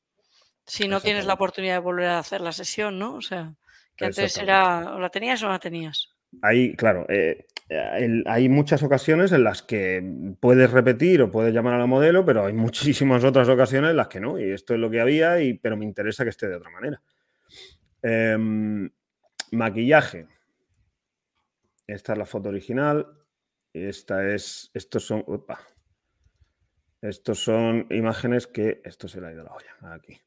[0.64, 3.14] Si no tienes la oportunidad de volver a hacer la sesión, ¿no?
[3.14, 3.54] O sea,
[3.96, 6.10] que antes era o la tenías o no la tenías.
[6.42, 7.46] Ahí, claro, eh,
[8.26, 10.02] hay muchas ocasiones en las que
[10.40, 14.08] puedes repetir o puedes llamar a la modelo, pero hay muchísimas otras ocasiones en las
[14.08, 14.38] que no.
[14.38, 17.02] Y esto es lo que había, pero me interesa que esté de otra manera.
[18.02, 18.90] Em,
[19.52, 20.26] maquillaje.
[21.86, 23.06] Esta es la foto original.
[23.72, 24.70] Esta es.
[24.74, 25.24] Estos son.
[27.02, 28.80] estos son imágenes que.
[28.84, 29.94] Esto se le ha ido la olla.
[29.94, 30.18] Aquí.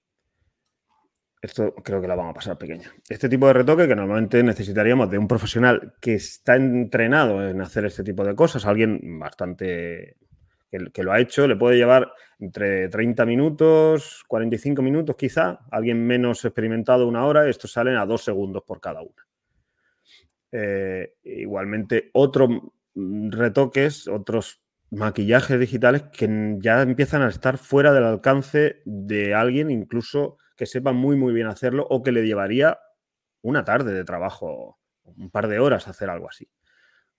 [1.42, 2.92] Esto creo que la vamos a pasar pequeña.
[3.10, 7.86] Este tipo de retoque que normalmente necesitaríamos de un profesional que está entrenado en hacer
[7.86, 10.18] este tipo de cosas, alguien bastante
[10.94, 16.46] que, lo ha hecho, le puede llevar entre 30 minutos, 45 minutos quizá, alguien menos
[16.46, 19.28] experimentado una hora, esto salen a dos segundos por cada una.
[20.52, 22.50] Eh, igualmente, otros
[22.96, 24.62] retoques, otros
[24.92, 30.91] maquillajes digitales que ya empiezan a estar fuera del alcance de alguien, incluso que sepa
[30.91, 32.80] muy, muy bien hacerlo o que le llevaría
[33.41, 36.51] una tarde de trabajo, un par de horas hacer algo así.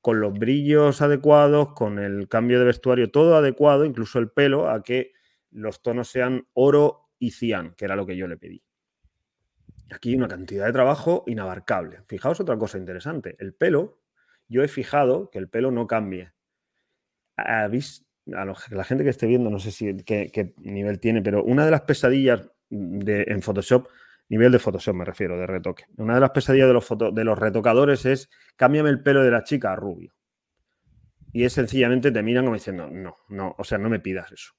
[0.01, 4.85] Con los brillos adecuados, con el cambio de vestuario, todo adecuado, incluso el pelo, a
[4.85, 5.11] que
[5.51, 8.63] los tonos sean oro y cian, que era lo que yo le pedí.
[9.93, 12.05] Aquí una cantidad de trabajo inabarcable.
[12.07, 13.35] Fijaos otra cosa interesante.
[13.41, 14.03] El pelo,
[14.47, 16.33] yo he fijado que el pelo no cambie.
[17.37, 21.73] a la gente que esté viendo, no sé si qué, nivel tiene, pero una de
[21.73, 23.89] las pesadillas en Photoshop,
[24.29, 27.39] nivel de Photoshop me refiero, de retoque, una de las pesadillas de los, de los
[27.39, 30.15] retocadores es cámbiame el pelo de la chica a rubio.
[31.33, 34.53] Y es sencillamente te miran como diciendo, no, no, o sea, no me pidas eso.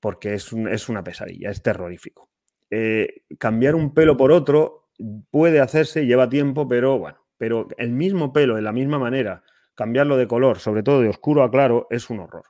[0.00, 2.30] Porque es, es una pesadilla, es terrorífico.
[2.70, 4.90] Eh, cambiar un pelo por otro
[5.30, 9.42] puede hacerse, lleva tiempo, pero bueno, pero el mismo pelo, de la misma manera,
[9.74, 12.44] cambiarlo de color, sobre todo de oscuro a claro, es un horror.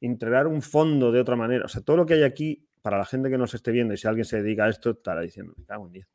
[0.00, 3.04] Integrar un fondo de otra manera, o sea, todo lo que hay aquí, para la
[3.04, 5.64] gente que nos esté viendo y si alguien se dedica a esto, estará diciendo, me
[5.64, 6.08] cago en 10.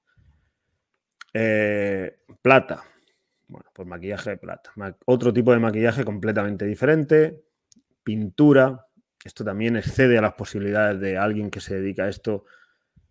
[1.34, 2.84] Eh, plata.
[3.48, 4.72] Bueno, pues maquillaje de plata.
[5.06, 7.44] otro tipo de maquillaje completamente diferente.
[8.04, 8.86] Pintura.
[9.24, 12.46] Esto también excede a las posibilidades de alguien que se dedica a esto.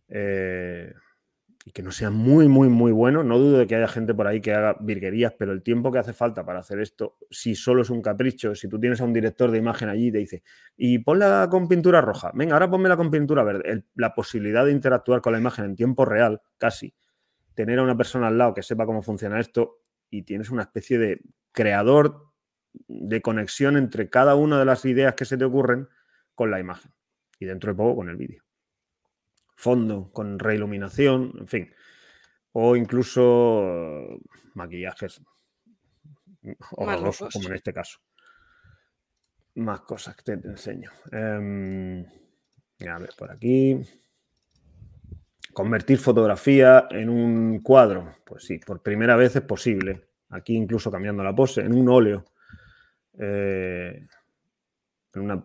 [0.09, 0.93] Eh,
[1.67, 3.25] y que no sea muy, muy, muy bueno.
[3.25, 5.99] No dudo de que haya gente por ahí que haga virguerías, pero el tiempo que
[5.99, 9.12] hace falta para hacer esto, si solo es un capricho, si tú tienes a un
[9.12, 10.43] director de imagen allí y te dice,
[10.77, 15.21] y ponla con pintura roja, venga, ahora ponmela con pintura verde, la posibilidad de interactuar
[15.21, 16.95] con la imagen en tiempo real, casi,
[17.57, 20.99] tener a una persona al lado que sepa cómo funciona esto y tienes una especie
[21.01, 22.27] de creador
[22.87, 25.89] de conexión entre cada una de las ideas que se te ocurren
[26.37, 26.93] con la imagen
[27.41, 28.46] y dentro de poco con el vídeo
[29.57, 31.75] fondo con reiluminación, en fin.
[32.53, 34.21] O incluso
[34.55, 35.21] maquillajes
[36.73, 37.99] horrorosos, como en este caso.
[39.57, 40.91] Más cosas que te enseño.
[41.11, 42.05] Em,
[42.87, 43.81] a ver, por aquí.
[45.53, 48.17] Convertir fotografía en un cuadro.
[48.25, 50.09] Pues sí, por primera vez es posible.
[50.31, 52.27] Aquí incluso cambiando la pose, en un óleo.
[53.19, 54.07] Eh,
[55.17, 55.45] en una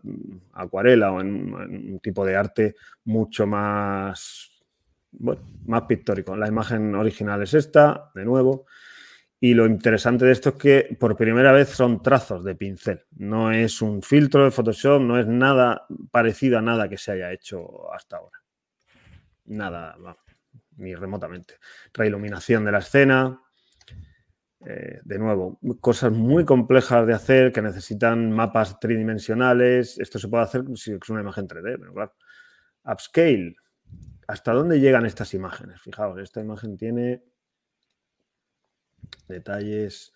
[0.53, 4.51] acuarela o en, un tipo de arte mucho más,
[5.11, 6.35] bueno, más pictórico.
[6.35, 8.65] La imagen original es esta, de nuevo.
[9.39, 13.05] Y lo interesante de esto es que por primera vez son trazos de pincel.
[13.17, 17.31] No es un filtro de Photoshop, no es nada parecido a nada que se haya
[17.31, 18.39] hecho hasta ahora.
[19.45, 19.97] Nada,
[20.77, 21.55] ni remotamente.
[21.91, 23.41] Reiluminación de la escena,
[24.65, 29.97] eh, de nuevo, cosas muy complejas de hacer que necesitan mapas tridimensionales.
[29.99, 32.13] Esto se puede hacer si es una imagen 3D, pero claro.
[32.83, 33.55] Upscale.
[34.27, 35.81] ¿Hasta dónde llegan estas imágenes?
[35.81, 37.23] Fijaos, esta imagen tiene
[39.27, 40.13] detalles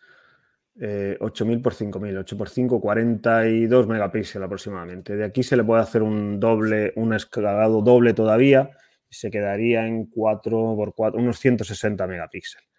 [0.77, 5.15] 8000 x 5000, 8 x 5, 42 megapíxeles aproximadamente.
[5.15, 8.71] De aquí se le puede hacer un doble, un escalado doble todavía
[9.09, 12.74] y se quedaría en 4 x 4, unos 160 megapíxeles.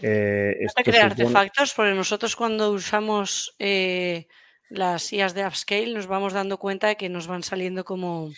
[0.00, 4.26] Eh, crear artefactos, porque nosotros cuando usamos eh,
[4.70, 8.30] las IAs de upscale nos vamos dando cuenta de que nos van saliendo como...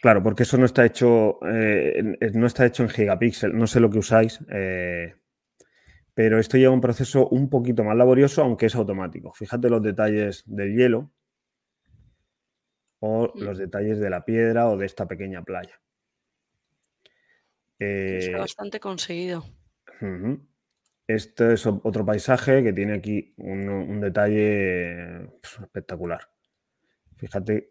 [0.00, 3.90] Claro, porque eso no está hecho, eh, no está hecho en gigapíxel, no sé lo
[3.90, 4.38] que usáis,
[6.14, 9.32] pero esto lleva un proceso un poquito más laborioso, aunque es automático.
[9.32, 11.10] Fíjate los detalles del hielo
[13.00, 15.80] o los detalles de la piedra o de esta pequeña playa.
[17.78, 19.44] está bastante conseguido.
[21.06, 26.20] Este es otro paisaje que tiene aquí un, detalle pues, espectacular.
[27.16, 27.70] Fíjate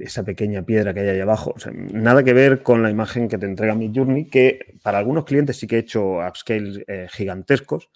[0.00, 1.54] esa pequeña piedra que hay ahí abajo.
[1.92, 5.66] nada que ver con la imagen que te entrega Midjourney, que para algunos clientes sí
[5.66, 7.90] que he hecho upscale eh, gigantescos,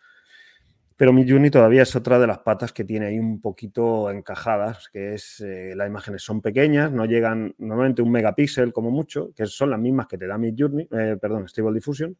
[0.97, 5.15] pero Midjourney todavía es otra de las patas que tiene ahí un poquito encajadas, que
[5.15, 9.71] es eh, las imágenes son pequeñas, no llegan normalmente un megapíxel como mucho, que son
[9.71, 12.17] las mismas que te da Midjourney, eh, perdón, Stable Diffusion.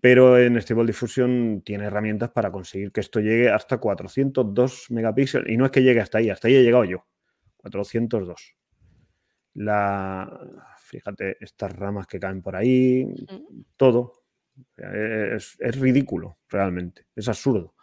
[0.00, 5.52] Pero en Stable Diffusion tiene herramientas para conseguir que esto llegue hasta 402 megapíxeles.
[5.52, 7.06] Y no es que llegue hasta ahí, hasta ahí he llegado yo.
[7.56, 8.56] 402.
[9.54, 10.40] La,
[10.78, 13.06] fíjate, estas ramas que caen por ahí,
[13.76, 14.24] todo.
[14.76, 17.06] Es, es ridículo, realmente.
[17.16, 17.74] Es absurdo.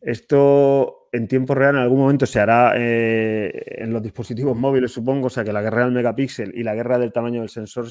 [0.00, 5.28] Esto en tiempo real en algún momento se hará eh, en los dispositivos móviles, supongo,
[5.28, 7.86] o sea que la guerra del megapíxel y la guerra del tamaño del sensor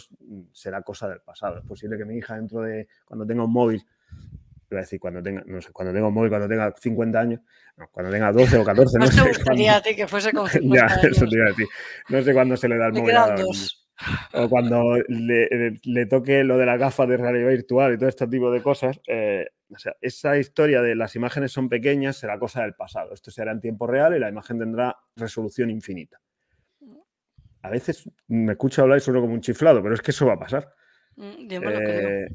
[0.51, 1.57] será cosa del pasado.
[1.59, 3.85] Es posible que mi hija dentro de, cuando tenga un móvil,
[4.69, 7.39] voy a decir cuando tenga, no sé, cuando tenga un móvil, cuando tenga 50 años,
[7.77, 9.21] no, cuando tenga 12 o 14, no, no sé.
[9.21, 11.17] Me gustaría a ti que fuese con 50 ya, años.
[11.17, 11.67] eso te iba a decir.
[12.09, 13.15] No sé cuándo se le da el móvil.
[13.15, 13.35] A
[14.33, 18.51] o cuando le, toque lo de la gafa de realidad virtual y todo este tipo
[18.51, 22.73] de cosas, eh, o sea, esa historia de las imágenes son pequeñas será cosa del
[22.73, 23.13] pasado.
[23.13, 26.19] Esto será en tiempo real y la imagen tendrá resolución infinita.
[27.63, 30.33] A veces me escucho hablar y sueno como un chiflado, pero es que eso va
[30.33, 30.73] a pasar.
[31.15, 32.27] Mm, eh,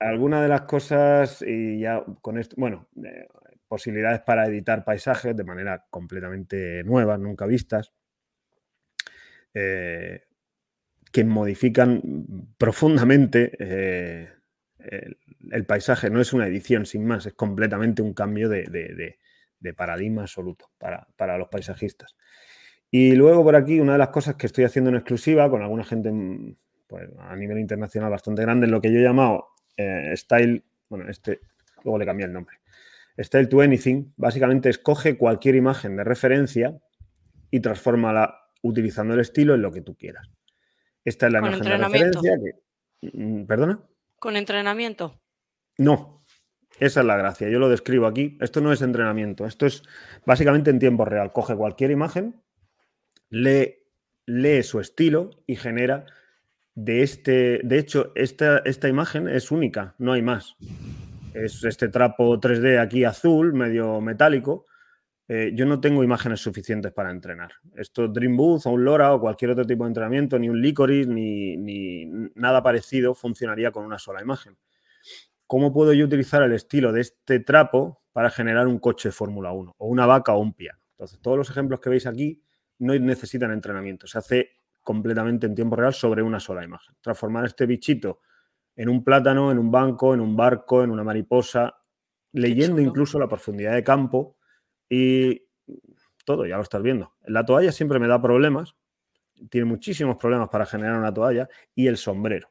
[0.00, 3.28] alguna de las cosas, y ya con esto, bueno, eh,
[3.68, 7.92] posibilidades para editar paisajes de manera completamente nueva, nunca vistas.
[9.54, 10.22] Eh,
[11.14, 12.02] que modifican
[12.58, 14.32] profundamente eh,
[15.52, 16.10] el, paisaje.
[16.10, 19.16] No es una edición sin más, es completamente un cambio de,
[19.76, 22.16] paradigma absoluto para, para, los paisajistas.
[22.90, 25.84] Y luego por aquí, una de las cosas que estoy haciendo en exclusiva con alguna
[25.84, 26.10] gente
[26.88, 31.08] pues, a nivel internacional bastante grande, en lo que yo he llamado eh, Style, bueno,
[31.08, 31.42] este,
[31.84, 32.56] luego le cambié el nombre,
[33.16, 36.76] Style to Anything, básicamente escoge cualquier imagen de referencia
[37.52, 40.33] y transfórmala utilizando el estilo en lo que tú quieras.
[41.04, 42.38] Esta es la imagen de referencia.
[43.02, 43.80] Mm, ¿Perdona?
[44.18, 45.20] ¿Con entrenamiento?
[45.76, 46.24] No,
[46.78, 47.48] esa es la gracia.
[47.48, 48.38] Yo lo describo aquí.
[48.40, 49.46] Esto no es entrenamiento.
[49.46, 49.82] Esto es
[50.24, 51.32] básicamente en tiempo real.
[51.32, 52.42] Coge cualquier imagen,
[53.30, 53.76] lee,
[54.26, 56.06] lee su estilo y genera
[56.74, 57.60] de este.
[57.62, 60.56] De hecho, esta, esta imagen es única, no hay más.
[61.34, 64.66] Es este trapo 3D aquí azul, medio metálico.
[65.26, 67.52] Eh, yo no tengo imágenes suficientes para entrenar.
[67.76, 71.08] Esto Dream Booth o un LoRa o cualquier otro tipo de entrenamiento, ni un Licorice,
[71.08, 72.04] ni, ni
[72.34, 74.58] nada parecido funcionaría con una sola imagen.
[75.46, 79.52] ¿Cómo puedo yo utilizar el estilo de este trapo para generar un coche de Fórmula
[79.52, 80.78] 1 o una vaca o un piano?
[80.92, 82.42] Entonces, todos los ejemplos que veis aquí
[82.78, 84.50] no necesitan entrenamiento, se hace
[84.82, 86.94] completamente en tiempo real sobre una sola imagen.
[87.00, 88.20] Transformar este bichito
[88.76, 91.78] en un plátano, en un banco, en un barco, en una mariposa,
[92.32, 94.36] leyendo incluso la profundidad de campo
[94.88, 95.42] y
[96.24, 97.12] todo, ya lo estás viendo.
[97.26, 98.74] La toalla siempre me da problemas,
[99.50, 102.50] tiene muchísimos problemas para generar una toalla y el sombrero.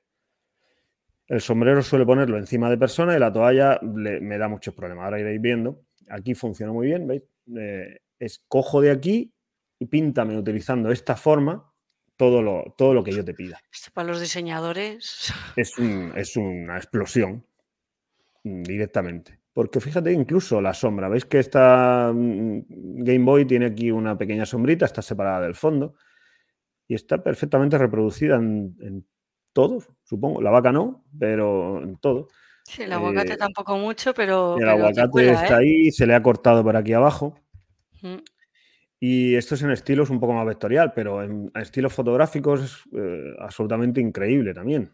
[1.28, 5.06] El sombrero suele ponerlo encima de persona y la toalla me da muchos problemas.
[5.06, 5.82] Ahora iréis viendo.
[6.10, 7.24] Aquí funciona muy bien, ¿veis?
[7.58, 9.34] Eh, escojo de aquí
[9.80, 11.74] y píntame utilizando esta forma
[12.18, 13.60] todo lo, todo lo que yo te pida.
[13.72, 15.34] Esto para los diseñadores.
[15.56, 15.74] Es,
[16.16, 17.46] es una explosión
[18.44, 19.40] directamente.
[19.54, 24.46] Porque fíjate, incluso la sombra, veis que esta mm, Game Boy tiene aquí una pequeña
[24.46, 25.96] sombrita, está separada del fondo
[26.88, 29.06] y está perfectamente reproducida en,
[29.54, 30.42] todo, supongo.
[30.42, 32.28] La vaca no, pero en todo.
[32.66, 34.58] Sí, el aguacate eh, tampoco mucho, pero.
[34.58, 35.86] El aguacate está ¿eh?
[35.86, 37.40] ahí, se le ha cortado por aquí abajo.
[39.00, 43.36] Y esto es en estilos un poco más vectorial, pero en, estilos fotográficos es eh,
[43.40, 44.92] absolutamente increíble también.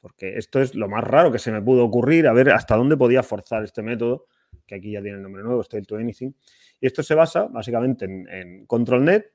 [0.00, 2.96] Porque esto es lo más raro que se me pudo ocurrir, a ver hasta dónde
[2.96, 4.26] podía forzar este método,
[4.66, 6.32] que aquí ya tiene el nombre nuevo, Style to Anything.
[6.80, 9.32] Y esto se basa básicamente en, en ControlNet,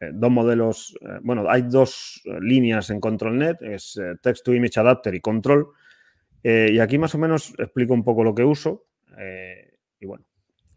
[0.00, 4.78] eh, dos modelos, eh, bueno, hay dos eh, líneas en ControlNet, es Text to Image
[4.78, 5.68] Adapter y Control.
[6.42, 8.86] y aquí más o menos explico un poco lo que uso.
[10.00, 10.24] y bueno,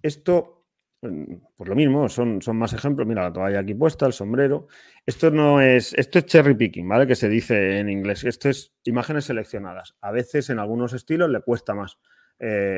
[0.01, 0.60] esto,
[1.01, 3.07] mm, pues lo mismo, son, son más ejemplos.
[3.07, 4.67] Mira, la toalla aquí puesta, el sombrero.
[5.05, 7.07] Esto no es, esto es cherry picking, ¿vale?
[7.07, 8.23] Que se dice en inglés.
[8.23, 9.95] Esto es imágenes seleccionadas.
[10.01, 11.97] A veces en algunos estilos le cuesta más.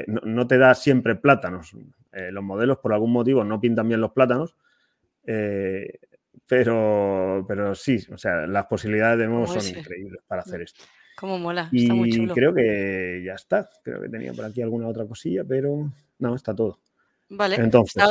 [0.07, 1.75] no, te da siempre plátanos.
[2.11, 4.55] los modelos por algún motivo no pintan bien los plátanos.
[6.47, 10.83] Pero, pero sí, o sea, las posibilidades de nuevo son increíbles para hacer esto.
[11.15, 12.33] Cómo mola, y está muy chulo.
[12.33, 13.69] creo que ya está.
[13.83, 16.79] Creo que tenía por aquí alguna otra cosilla, pero no, está todo.
[17.29, 18.03] Vale, Entonces,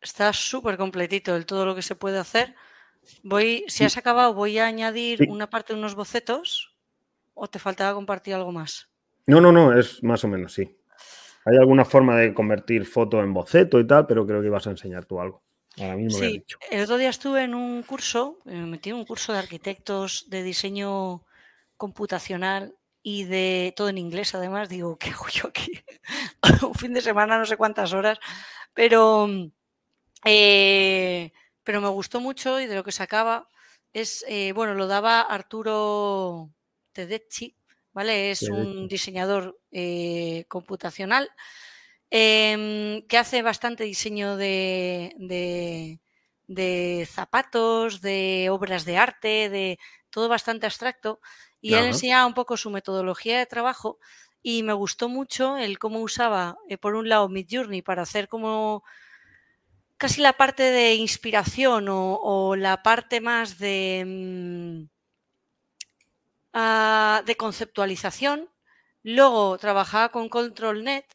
[0.00, 2.54] está súper completito el todo lo que se puede hacer.
[3.22, 6.76] Voy, si has acabado, voy a añadir una parte de unos bocetos
[7.34, 8.88] o te faltaba compartir algo más.
[9.26, 10.78] No, no, no, es más o menos, sí.
[11.44, 14.70] Hay alguna forma de convertir foto en boceto y tal, pero creo que ibas a
[14.70, 15.46] enseñar tú algo
[16.08, 20.28] sí, el otro día estuve en un curso, me metí en un curso de arquitectos
[20.30, 21.24] de diseño
[21.76, 24.68] computacional y de todo en inglés además.
[24.68, 25.72] Digo, ¿qué hago yo aquí?
[26.66, 28.18] un fin de semana, no sé cuántas horas,
[28.76, 29.28] pero,
[30.24, 31.32] eh,
[31.64, 33.48] pero me gustó mucho y de lo que sacaba
[33.92, 36.52] es, eh, bueno, lo daba Arturo
[36.92, 37.56] Tedeschi,
[37.92, 38.30] ¿vale?
[38.30, 41.28] Es un diseñador eh, computacional
[42.10, 45.98] Em, que hace bastante diseño de,
[47.06, 49.78] zapatos, de obras de arte, de
[50.10, 51.20] todo bastante abstracto.
[51.60, 53.98] Y él enseñaba un poco su metodología de trabajo
[54.48, 58.84] y me gustó mucho el cómo usaba, eh, por un lado, Midjourney para hacer como
[59.96, 64.88] casi la parte de inspiración o, la parte más de, mm,
[66.52, 68.48] ah, de conceptualización.
[69.02, 71.06] Luego trabajaba con ControlNet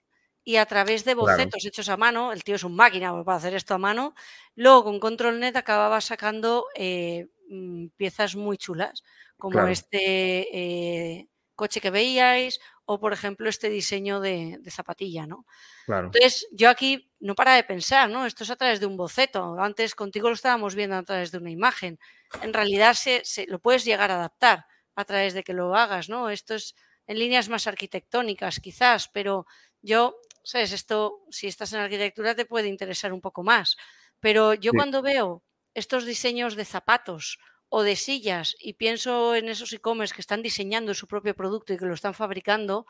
[0.44, 3.54] y a través de bocetos hechos a mano, el tío es un máquina para hacer
[3.54, 4.14] esto a mano,
[4.56, 9.04] luego con ControlNet acababa sacando eh, mm, piezas muy chulas,
[9.38, 12.60] como este eh, coche que veíais
[12.94, 15.46] o, por ejemplo, este diseño de, zapatilla, ¿no?
[15.88, 18.26] Entonces, yo aquí no para de pensar, ¿no?
[18.26, 19.60] Esto es a través de un boceto.
[19.60, 22.00] Antes contigo lo estábamos viendo a través de una imagen.
[22.42, 24.66] En realidad se, lo puedes llegar a adaptar
[24.96, 26.30] a través de que lo hagas, ¿no?
[26.30, 26.76] Esto es
[27.08, 29.46] en líneas más arquitectónicas, quizás, pero
[29.82, 30.72] yo ¿sabes?
[30.72, 33.78] Esto, si estás en arquitectura, te puede interesar un poco más.
[34.20, 37.39] Pero yo cuando veo estos diseños de zapatos
[37.74, 41.78] o de sillas y pienso en esos e-commerce que están diseñando su propio producto y
[41.78, 42.86] que lo están fabricando,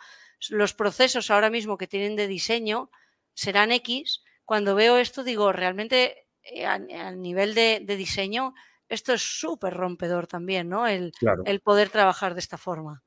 [0.49, 2.89] los procesos ahora mismo que tienen de diseño
[3.35, 6.79] serán X, cuando veo esto digo, realmente eh, a,
[7.11, 8.55] nivel de, diseño,
[8.89, 10.87] esto es súper rompedor también, ¿no?
[10.87, 11.11] El,
[11.45, 13.03] el poder trabajar de esta forma.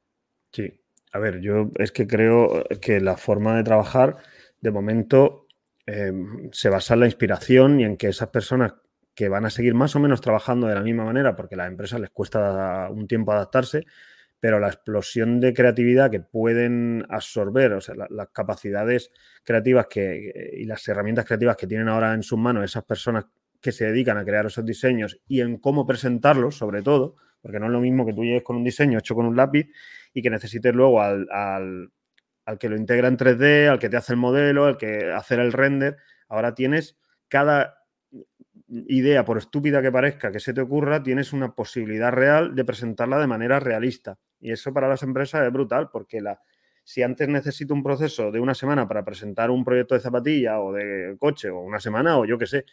[0.53, 4.19] Sí, a ver, yo es que creo que la forma de trabajar,
[4.61, 5.49] de momento,
[5.87, 8.75] em, se basa en la inspiración y en que esas personas
[9.15, 11.69] que van a seguir más o menos trabajando de la misma manera, porque a las
[11.69, 13.85] empresas les cuesta un tiempo adaptarse,
[14.41, 19.11] pero la explosión de creatividad que pueden absorber, o sea, las capacidades
[19.43, 23.25] creativas que, y las herramientas creativas que tienen ahora en sus manos esas personas
[23.61, 27.67] que se dedican a crear esos diseños y en cómo presentarlos, sobre todo, porque no
[27.67, 29.71] es lo mismo que tú llegues con un diseño hecho con un lápiz
[30.13, 31.91] y que necesites luego al, al,
[32.45, 35.41] al que lo integra en 3D, al que te hace el modelo, al que hacer
[35.41, 35.97] el render.
[36.29, 36.99] Ahora tienes
[37.29, 37.84] cada
[38.69, 43.19] idea, por estúpida que parezca, que se te ocurra, tienes una posibilidad real de presentarla
[43.19, 44.19] de manera realista.
[44.41, 46.41] Y eso para las empresas es brutal, porque la,
[46.83, 50.73] si antes necesito un proceso de una semana para presentar un proyecto de zapatilla o
[50.73, 52.65] de coche, o una semana, o yo qué sé,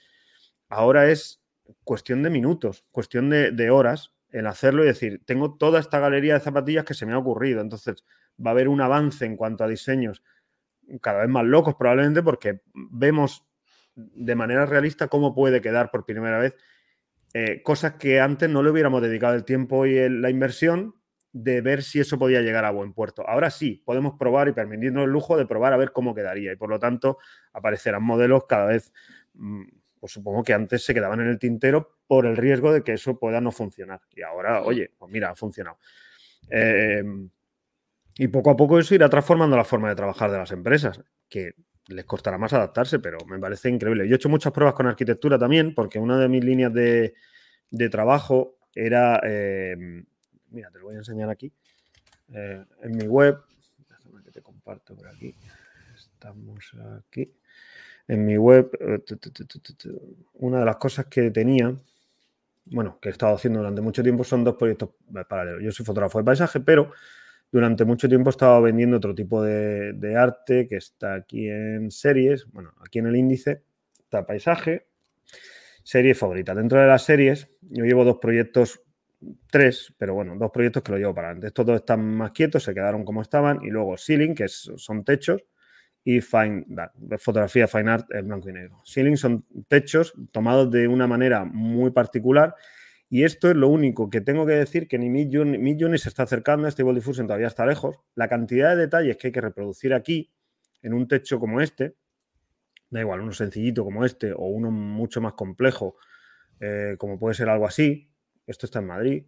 [0.70, 1.42] ahora es
[1.84, 6.36] cuestión de minutos, cuestión de, de horas el hacerlo y decir, tengo toda esta galería
[6.36, 7.60] de zapatillas que se me ha ocurrido.
[7.60, 8.06] Entonces,
[8.44, 10.24] va a haber un avance en cuanto a diseños
[11.02, 13.46] cada vez más locos probablemente porque vemos
[13.96, 16.56] de manera realista cómo puede quedar por primera vez
[17.34, 20.96] eh, cosas que antes no le hubiéramos dedicado el tiempo y la inversión
[21.34, 23.28] de ver si eso podía llegar a buen puerto.
[23.28, 26.58] Ahora sí, podemos probar y permitirnos el lujo de probar a ver cómo quedaría y
[26.58, 27.20] por lo tanto
[27.54, 28.92] aparecerán modelos cada vez,
[29.36, 29.64] mm,
[30.00, 33.18] pues supongo que antes se quedaban en el tintero por el riesgo de que eso
[33.18, 34.02] pueda no funcionar.
[34.14, 35.78] Y ahora, oye, pues mira, ha funcionado.
[36.50, 37.04] Eh,
[38.18, 41.54] y poco a poco eso irá transformando la forma de trabajar de las empresas, que
[41.92, 44.08] les costará más adaptarse, pero me parece increíble.
[44.08, 47.14] Yo he hecho muchas pruebas con arquitectura también, porque una de mis líneas de,
[47.90, 50.04] trabajo era, eh,
[50.50, 51.52] mira, te lo voy a enseñar aquí,
[52.34, 53.38] eh, en mi web,
[53.90, 55.36] déjame que te comparto por aquí,
[55.96, 57.34] estamos aquí,
[58.08, 59.04] en mi web, eh,
[60.34, 61.76] una de las cosas que tenía,
[62.66, 64.90] bueno, que he estado haciendo durante mucho tiempo son dos proyectos
[65.28, 65.64] paralelos.
[65.64, 66.92] Yo soy fotógrafo de paisaje, pero
[67.52, 72.74] durante mucho tiempo estaba vendiendo otro tipo de, arte que está aquí en series, bueno,
[72.86, 73.64] aquí en el índice
[74.00, 74.88] está paisaje,
[75.84, 76.56] serie favorita.
[76.56, 78.82] Dentro de las series, yo llevo dos proyectos,
[79.50, 81.48] tres, pero bueno, dos proyectos que lo llevo para adelante.
[81.48, 85.44] Estos dos están más quietos, se quedaron como estaban, y luego Ceiling, que son techos,
[86.04, 86.66] y Fine
[87.20, 88.82] fotografía Fine Art en blanco y negro.
[88.86, 92.56] Ceiling son techos tomados de una manera muy particular
[93.14, 96.72] y esto es lo único que tengo que decir, que ni Midjourney, se está acercando,
[96.72, 97.98] Stable Diffusion todavía está lejos.
[98.16, 100.32] La cantidad de detalles que hay que reproducir aquí,
[100.82, 101.98] en un techo como este,
[102.90, 105.98] da igual, uno sencillito como este o uno mucho más complejo,
[106.62, 108.10] eh, como puede ser algo así,
[108.48, 109.26] esto está en Madrid,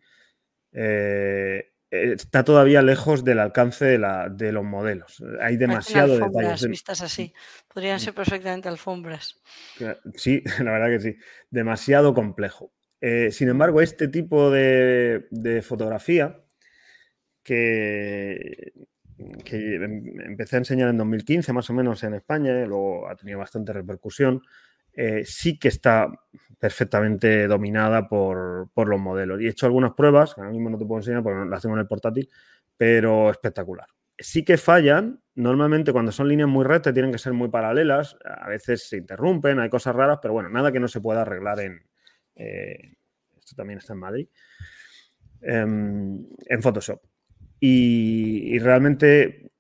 [0.72, 5.22] eh, está todavía lejos del alcance de, los modelos.
[5.42, 6.66] Hay demasiado detalles.
[6.70, 7.34] vistas así.
[7.74, 9.42] Podrían ser perfectamente alfombras.
[10.16, 11.18] Sí, la verdad que sí.
[11.50, 12.72] Demasiado complejo.
[13.06, 16.39] Eh, sin embargo, este tipo de, fotografía
[17.43, 18.72] que,
[19.18, 23.74] em, empecé a enseñar en 2015 más o menos en España, luego ha tenido bastante
[23.74, 24.41] repercusión,
[24.93, 26.08] eh, sí que está
[26.58, 29.41] perfectamente dominada por, los modelos.
[29.41, 31.76] Y he hecho algunas pruebas, que ahora mismo no te puedo enseñar porque las tengo
[31.76, 32.30] en el portátil,
[32.78, 33.88] pero espectacular.
[34.18, 38.47] Sí que fallan, normalmente cuando son líneas muy rectas tienen que ser muy paralelas, a
[38.47, 41.82] veces se interrumpen, hay cosas raras, pero bueno, nada que no se pueda arreglar en,
[42.36, 42.96] eh,
[43.38, 44.28] esto también está en Madrid,
[45.42, 47.02] em, en Photoshop.
[47.60, 49.52] Y, realmente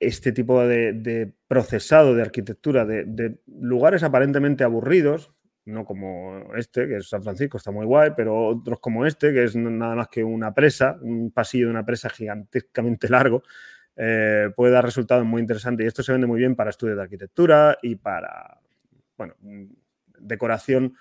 [0.00, 5.32] este tipo de, procesado de arquitectura de, lugares aparentemente aburridos,
[5.66, 9.44] no como este, que es San Francisco, está muy guay, pero otros como este, que
[9.44, 13.42] es nada más que una presa, un pasillo de una presa gigantescamente largo,
[13.96, 15.84] eh, puede dar resultados muy interesantes.
[15.84, 18.60] Y esto se vende muy bien para estudios de arquitectura y para,
[19.16, 19.34] bueno,
[20.18, 20.94] decoración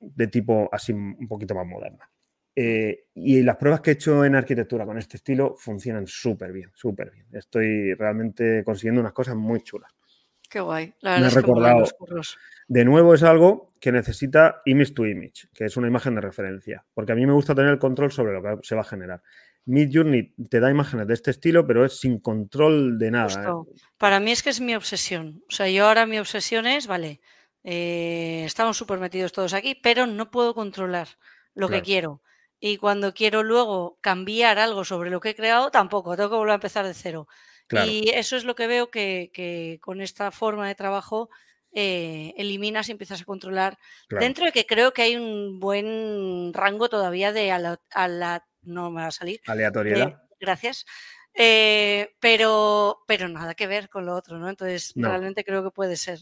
[0.00, 2.10] de tipo así un poquito más moderna.
[2.54, 6.70] Eh, y las pruebas que he hecho en arquitectura con este estilo funcionan súper bien,
[6.74, 7.26] súper bien.
[7.32, 9.92] Estoy realmente consiguiendo unas cosas muy chulas.
[10.48, 10.92] Qué guay.
[11.00, 12.36] La verdad es que
[12.66, 16.84] de nuevo es algo que necesita image to image, que es una imagen de referencia,
[16.92, 19.22] porque a mí me gusta tener el control sobre lo que se va a generar.
[19.66, 23.44] Midjourney te da imágenes de este estilo, pero es sin control de nada.
[23.44, 23.74] ¿eh?
[23.96, 25.42] Para mí es que es mi obsesión.
[25.48, 27.20] O sea, yo ahora mi obsesión es, vale,
[27.62, 31.08] eh, estamos súper metidos todos aquí, pero no puedo controlar
[31.54, 32.22] lo que quiero.
[32.58, 36.52] Y cuando quiero luego cambiar algo sobre lo que he creado, tampoco, tengo que volver
[36.52, 37.26] a empezar de cero.
[37.86, 41.30] Y eso es lo que veo que, con esta forma de trabajo
[41.72, 43.78] eh, eliminas y empiezas a controlar.
[44.08, 47.58] Dentro de que creo que hay un buen rango todavía de a
[48.08, 49.40] la, no me va a salir.
[49.46, 50.22] Aleatoriedad.
[50.38, 50.84] gracias.
[51.32, 54.48] Eh, pero, pero nada que ver con lo otro, ¿no?
[54.48, 56.18] Entonces, realmente creo que puede ser.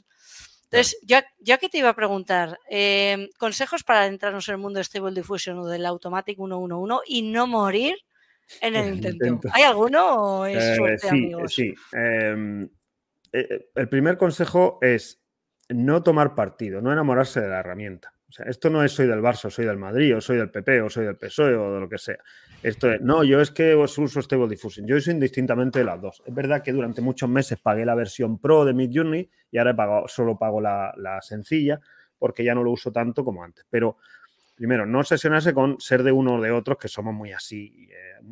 [0.71, 4.79] Entonces, ya, ya que te iba a preguntar, em, consejos para adentrarnos en el mundo
[4.79, 7.97] de Stable Diffusion o del Automatic 111 y no morir
[8.61, 9.49] en el intento.
[9.53, 11.55] ¿Hay alguno o es Eh, suerte, sí, amigos?
[11.55, 11.75] sí.
[11.93, 12.69] Em,
[13.33, 15.23] eh, el primer consejo es
[15.71, 18.12] no tomar partido, no enamorarse de la herramienta.
[18.29, 20.83] O sea, esto no es soy del Barça, soy del Madrid, o soy del PP,
[20.83, 22.19] o soy del PSOE, o de lo que sea.
[22.63, 24.87] Esto es, no, yo es que os uso Stable Diffusion.
[24.87, 26.23] Yo uso indistintamente las dos.
[26.27, 29.75] Es verdad que durante muchos meses pagué la versión Pro de Midjourney y ahora he
[29.75, 31.81] pagado, solo pago la, la sencilla
[32.19, 33.65] porque ya no lo uso tanto como antes.
[33.71, 33.99] Pero
[34.57, 37.89] primero, no obsesionarse con ser de uno o de otros, que somos muy así.
[37.93, 38.25] eh,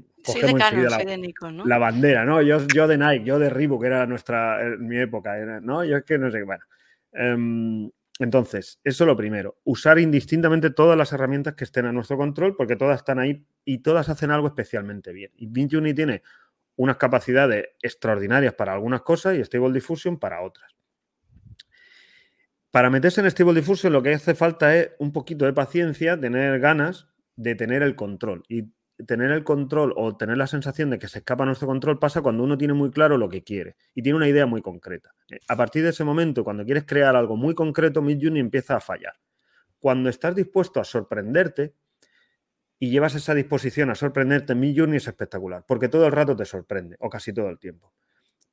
[0.42, 1.64] de Canon, la- soy de Nikon, ¿no?
[1.66, 2.42] la bandera, ¿no?
[2.42, 5.84] Yo, yo de Nike, yo de Reebok, que era nuestra, en mi época, era- ¿no?
[5.84, 6.64] Yo es que no sé, bueno.
[7.12, 12.56] Em, entonces, eso lo primero, usar indistintamente todas las herramientas que estén a nuestro control,
[12.56, 15.32] porque todas están ahí y todas hacen algo especialmente bien.
[15.36, 16.22] Y Midjourney tiene
[16.76, 20.72] unas capacidades extraordinarias para algunas cosas y Stable Diffusion para otras.
[22.70, 26.58] Para meterse en Stable Diffusion lo que hace falta es un poquito de paciencia, tener
[26.58, 28.42] ganas de tener el control.
[28.48, 28.72] Y
[29.04, 32.42] tener el control o tener la sensación de que se escapa nuestro control pasa cuando
[32.42, 35.12] uno tiene muy claro lo que quiere y tiene una idea muy concreta.
[35.30, 38.80] Eh, A partir de ese momento, cuando quieres crear algo muy concreto, Midjourney empieza a
[38.80, 39.14] fallar.
[39.78, 41.74] Cuando estás dispuesto a sorprenderte
[42.78, 46.96] y llevas esa disposición a sorprenderte, Midjourney es espectacular, porque todo el rato te sorprende,
[47.00, 47.92] o casi todo el tiempo.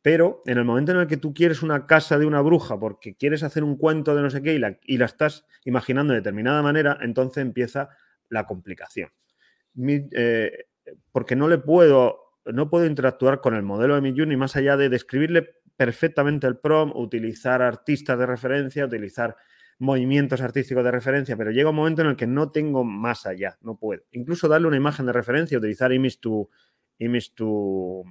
[0.02, 3.16] Pero en el momento en el que tú quieres una casa de una bruja porque
[3.16, 6.98] quieres hacer un cuento de no sé qué y la estás imaginando de determinada manera,
[7.02, 7.90] entonces empieza
[8.28, 9.10] la complicación.
[9.76, 10.66] Mi- eh,
[11.12, 14.90] porque no le puedo, no puedo interactuar con el modelo de Midjourney más allá de
[14.90, 19.36] describirle perfectamente el prompt, utilizar artistas de referencia, utilizar
[19.80, 23.58] movimientos artísticos de referencia, pero llega un momento en el que no tengo más allá,
[23.62, 24.04] no puedo.
[24.12, 26.50] Incluso darle una imagen de referencia, utilizar image to,
[27.00, 28.04] image to,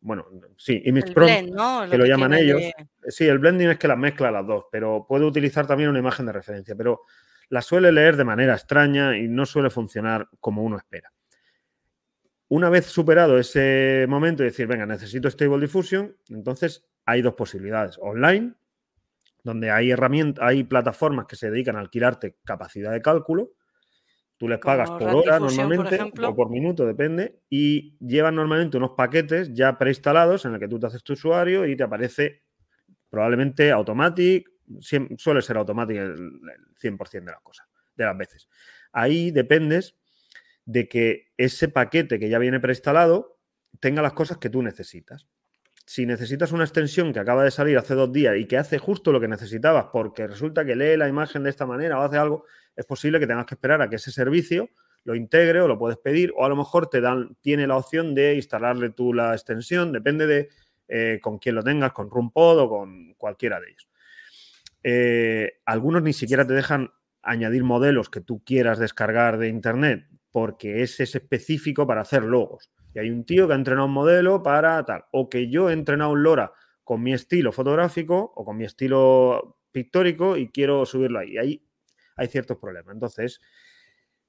[0.00, 0.26] bueno,
[0.56, 1.90] sí, image El prompt, blend, ¿no?
[1.90, 2.60] que lo que llaman ellos.
[2.60, 2.74] de-
[3.10, 6.26] Sí, el blending es que las mezcla las dos, pero puede utilizar también una imagen
[6.26, 7.02] de referencia, pero
[7.50, 11.12] la suele leer de manera extraña y no suele funcionar como uno espera.
[12.48, 17.98] Una vez superado ese momento y decir, venga, necesito Stable Diffusion, entonces hay dos posibilidades.
[18.00, 18.54] Online,
[19.42, 23.52] donde hay herramientas, hay plataformas que se dedican a alquilarte capacidad de cálculo.
[24.38, 26.28] Tú les pagas por hora por normalmente ejemplo.
[26.28, 30.78] o por minuto, depende, y llevan normalmente unos paquetes ya preinstalados en el que tú
[30.78, 32.44] te haces tu usuario y te aparece
[33.10, 34.48] probablemente Automatic,
[34.80, 37.66] suele ser Automatic el, el 100% de las cosas,
[37.96, 38.48] de las veces.
[38.92, 39.96] Ahí dependes
[40.64, 43.38] de que ese paquete que ya viene preinstalado
[43.80, 45.26] tenga las cosas que tú necesitas.
[45.86, 49.10] Si necesitas una extensión que acaba de salir hace dos días y que hace justo
[49.10, 52.44] lo que necesitabas porque resulta que lee la imagen de esta manera o hace algo,
[52.76, 54.68] es posible que tengas que esperar a que ese servicio
[55.04, 58.14] lo integre o lo puedes pedir o a lo mejor te dan, tiene la opción
[58.14, 60.48] de instalarle tú la extensión, depende de
[60.88, 63.88] eh, con quién lo tengas, con RunPod o con cualquiera de ellos.
[64.90, 70.82] Eh, algunos ni siquiera te dejan añadir modelos que tú quieras descargar de internet porque
[70.82, 72.70] ese es específico para hacer logos.
[72.94, 75.04] Y hay un tío que ha entrenado un modelo para tal.
[75.12, 76.52] O que yo he entrenado un LoRa
[76.84, 81.36] con mi estilo fotográfico o con mi estilo pictórico y quiero subirlo ahí.
[81.36, 81.68] Ahí
[82.16, 82.94] hay ciertos problemas.
[82.94, 83.42] Entonces,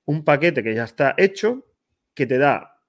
[0.04, 1.66] un paquete que ya está hecho,
[2.14, 2.84] que te da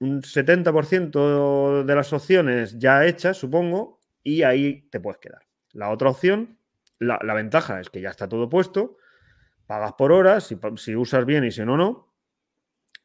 [0.00, 5.42] un 70% de las opciones ya hechas, supongo, y ahí te puedes quedar.
[5.72, 6.55] La otra opción,
[6.98, 8.96] la, ventaja es que ya está todo puesto,
[9.66, 12.14] pagas por horas, si, usas bien y si no, no,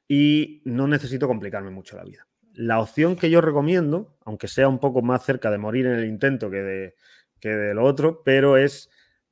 [0.08, 2.28] y no necesito complicarme mucho la vida.
[2.54, 6.06] La opción que yo recomiendo, aunque sea un poco más cerca de morir en el
[6.06, 6.96] intento que de,
[7.40, 8.90] que de lo otro, pero es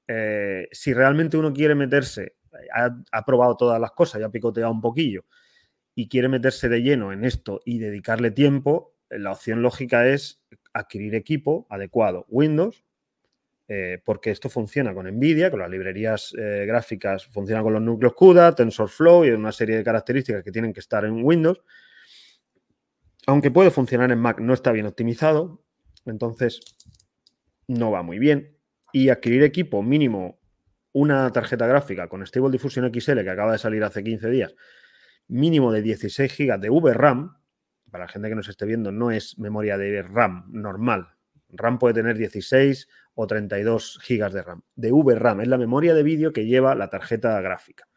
[0.07, 2.37] eh, si realmente uno quiere meterse,
[2.73, 5.25] ha, ha, probado todas las cosas, ya ha picoteado un poquillo
[5.93, 10.41] y quiere meterse de lleno en esto y dedicarle tiempo, la opción lógica es
[10.73, 12.25] adquirir equipo adecuado.
[12.29, 12.85] Windows,
[13.71, 18.15] eh, porque esto funciona con NVIDIA, con las librerías eh, gráficas, funciona con los núcleos
[18.15, 21.61] CUDA, TensorFlow y una serie de características que tienen que estar en Windows.
[23.27, 25.63] Aunque puede funcionar en Mac, no está bien optimizado,
[26.07, 26.61] entonces
[27.67, 28.57] no va muy bien.
[28.91, 30.39] Y adquirir equipo mínimo
[30.91, 34.55] una tarjeta gráfica con Stable Diffusion XL que acaba de salir hace 15 días,
[35.27, 37.37] mínimo de 16 GB de VRAM,
[37.91, 41.18] para la gente que nos esté viendo, no es memoria de RAM normal.
[41.49, 44.61] RAM puede tener 16 o 32 GB de RAM.
[44.75, 47.87] De VRAM es la memoria de vídeo que lleva la tarjeta gráfica.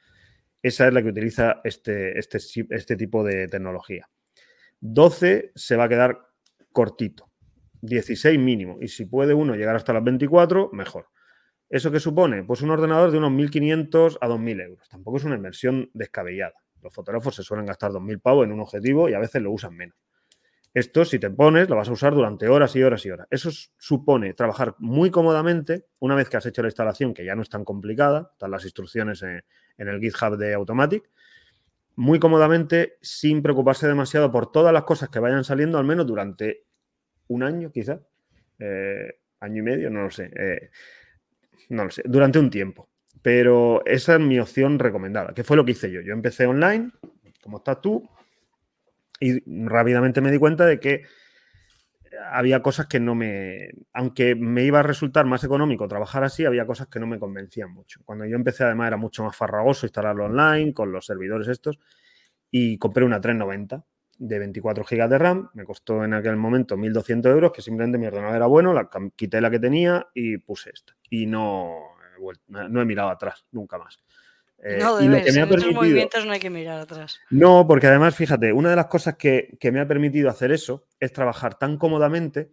[0.63, 2.39] Esa es la que utiliza este, este,
[2.71, 4.09] este tipo de tecnología.
[4.81, 6.19] 12 se va a quedar
[6.73, 7.31] cortito.
[7.83, 8.79] 16 mínimo.
[8.81, 11.09] Y si puede uno llegar hasta las 24, mejor.
[11.69, 12.45] ¿Eso qué supone?
[12.45, 14.89] Pues un ordenador de unos 1.500 a 2.000 euros.
[14.89, 16.55] Tampoco es una inversión descabellada.
[16.81, 19.75] Los fotógrafos se suelen gastar 2.000 pavos en un objetivo y a veces lo usan
[19.75, 19.97] menos.
[20.75, 23.27] Esto, si te pones, lo vas a usar durante horas y horas y horas.
[23.31, 27.43] Eso supone trabajar muy cómodamente una vez que has hecho la instalación, que ya no
[27.43, 29.43] es tan complicada, están las instrucciones en,
[29.77, 31.11] el GitHub de Automatic,
[31.97, 36.65] muy cómodamente, sin preocuparse demasiado por todas las cosas que vayan saliendo, al menos durante
[37.29, 38.01] un año, quizá,
[38.59, 40.71] eh, año y medio, no lo sé, eh,
[41.69, 42.89] no lo sé, durante un tiempo.
[43.21, 46.01] Pero esa es mi opción recomendada, que fue lo que hice yo.
[46.01, 46.91] Yo empecé online,
[47.43, 48.09] como estás tú,
[49.23, 51.05] y rápidamente me di cuenta de que
[52.31, 56.67] había cosas que no me, aunque me iba a resultar más económico trabajar así, había
[56.67, 58.01] cosas que no me convencían mucho.
[58.05, 61.79] Cuando yo empecé además era mucho más farragoso instalarlo online con los servidores estos
[62.51, 63.85] y compré una 390
[64.19, 68.07] de 24 GB de RAM, me costó en aquel momento 1.200 euros, que simplemente mi
[68.07, 70.95] ordenador era bueno, la, quité la que tenía y puse esta.
[71.11, 71.77] Y no,
[72.49, 74.03] no he mirado atrás, nunca más.
[74.65, 77.19] Eh, no, y lo que me ha permitido, movimientos no hay que mirar atrás.
[77.31, 81.13] No, porque además, fíjate, una de las cosas que, me ha permitido hacer eso es
[81.13, 82.53] trabajar tan cómodamente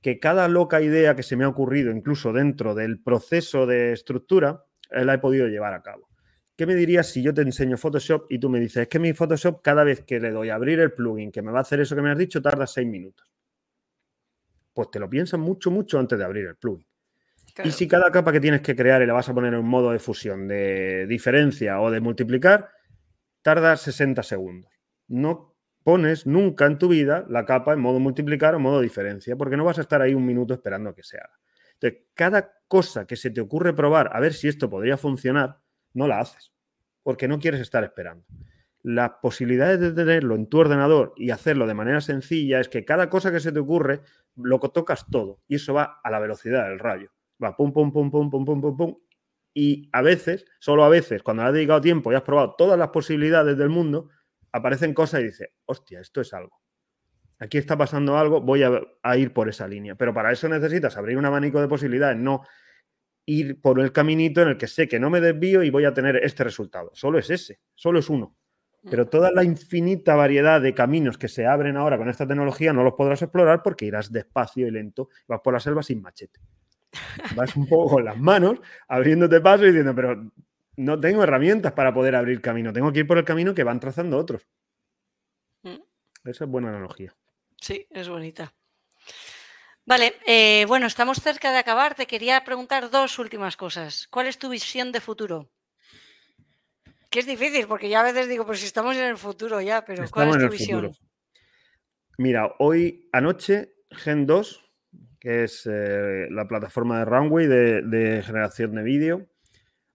[0.00, 4.64] que cada loca idea que se me ha ocurrido, incluso dentro del proceso de estructura,
[4.90, 6.08] eh, la he podido llevar a cabo.
[6.56, 9.12] ¿Qué me dirías si yo te enseño Photoshop y tú me dices, es que mi
[9.12, 11.80] Photoshop cada vez que le doy a abrir el plugin que me va a hacer
[11.80, 13.30] eso que me has dicho, tarda seis minutos?
[14.72, 16.86] Pues te lo piensas mucho, mucho antes de abrir el plugin.
[17.64, 19.68] Y si cada capa que tienes que crear y la vas a poner en un
[19.68, 22.70] modo de fusión, de diferencia o de multiplicar,
[23.42, 24.70] tarda 60 segundos.
[25.08, 29.56] No pones nunca en tu vida la capa en modo multiplicar o modo diferencia, porque
[29.56, 31.38] no vas a estar ahí un minuto esperando a que se haga.
[31.74, 35.58] Entonces, cada cosa que se te ocurre probar, a ver si esto podría funcionar,
[35.92, 36.52] no la haces,
[37.02, 38.24] porque no quieres estar esperando.
[38.82, 43.10] Las posibilidades de tenerlo en tu ordenador y hacerlo de manera sencilla es que cada
[43.10, 44.00] cosa que se te ocurre
[44.36, 47.10] lo tocas todo y eso va a la velocidad del rayo
[47.42, 48.96] va pum, pum, pum, pum, pum, pum, pum, pum.
[49.54, 52.88] Y a veces, solo a veces, cuando has dedicado tiempo y has probado todas las
[52.88, 54.08] posibilidades del mundo,
[54.50, 56.60] aparecen cosas y dices, hostia, esto es algo.
[57.38, 59.96] Aquí está pasando algo, voy a, ir por esa línea.
[59.96, 62.42] Pero para eso necesitas abrir un abanico de posibilidades, no
[63.26, 65.92] ir por el caminito en el que sé que no me desvío y voy a
[65.92, 66.90] tener este resultado.
[66.94, 68.36] Solo es ese, solo es uno.
[68.88, 72.82] Pero toda la infinita variedad de caminos que se abren ahora con esta tecnología no
[72.82, 76.40] los podrás explorar porque irás despacio y lento, vas por la selva sin machete.
[77.34, 80.30] Vas un poco con las manos, abriéndote paso y diciendo, pero
[80.76, 83.80] no tengo herramientas para poder abrir camino, tengo que ir por el camino que van
[83.80, 84.46] trazando otros.
[85.62, 85.80] Mm.
[86.24, 87.14] Esa es buena analogía.
[87.60, 88.52] Sí, es bonita.
[89.84, 91.94] Vale, eh, bueno, estamos cerca de acabar.
[91.94, 94.06] Te quería preguntar dos últimas cosas.
[94.08, 95.50] ¿Cuál es tu visión de futuro?
[97.10, 99.84] Que es difícil, porque ya a veces digo, pues si estamos en el futuro ya,
[99.84, 100.96] pero ¿cuál es tu visión?
[102.16, 104.71] Mira, hoy anoche Gen 2
[105.22, 109.28] que es eh, la plataforma de Runway de, generación de vídeo,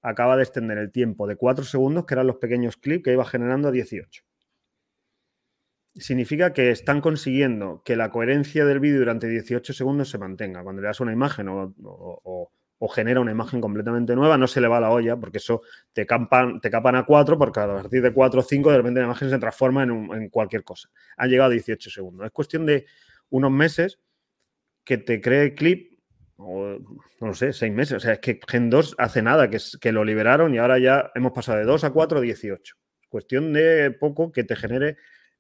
[0.02, 3.26] acaba de extender el tiempo de 4 segundos, que eran los pequeños clips que iba
[3.26, 4.24] generando a 18.
[5.96, 10.64] Significa que están consiguiendo que la coherencia del vídeo durante 18 segundos se mantenga.
[10.64, 12.52] Cuando le das una imagen o,
[12.90, 15.62] genera una imagen completamente nueva, no se le va la olla, porque eso
[15.92, 19.08] te capan, te a 4, porque a partir de 4 o 5 de repente la
[19.08, 20.90] imagen se transforma en, en cualquier cosa.
[21.18, 22.26] Han llegado a 18 segundos.
[22.26, 22.86] Es cuestión de
[23.30, 24.00] unos meses
[24.88, 26.00] que te cree clip,
[26.38, 26.80] o
[27.20, 27.98] no sé, seis meses.
[27.98, 31.12] O sea, es que Gen 2 hace nada, que, que lo liberaron y ahora ya
[31.14, 32.76] hemos pasado de 2 a 4 a 18.
[33.10, 34.96] Cuestión de poco que te genere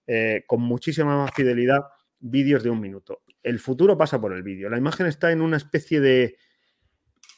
[0.05, 1.79] eh, con muchísima más fidelidad
[2.19, 3.21] vídeos de un minuto.
[3.41, 4.69] El futuro pasa por el vídeo.
[4.69, 6.35] La imagen está en una especie de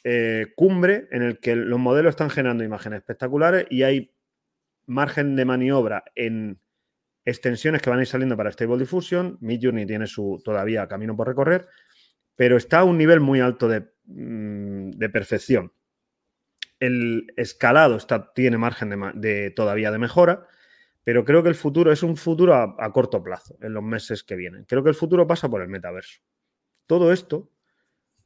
[0.02, 4.12] eh, cumbre en el que los modelos están generando imágenes espectaculares y hay
[4.86, 6.60] margen de maniobra en
[7.24, 9.38] extensiones que van a ir saliendo para Stable Diffusion.
[9.40, 11.68] Midjourney tiene su todavía camino por recorrer
[12.36, 15.72] pero está a un nivel muy alto de, mm, perfección.
[16.78, 20.46] El escalado está, tiene margen de, todavía de mejora,
[21.04, 24.36] pero creo que el futuro es un futuro a, corto plazo, en los meses que
[24.36, 24.64] vienen.
[24.64, 26.20] Creo que el futuro pasa por el metaverso.
[26.86, 27.50] Todo esto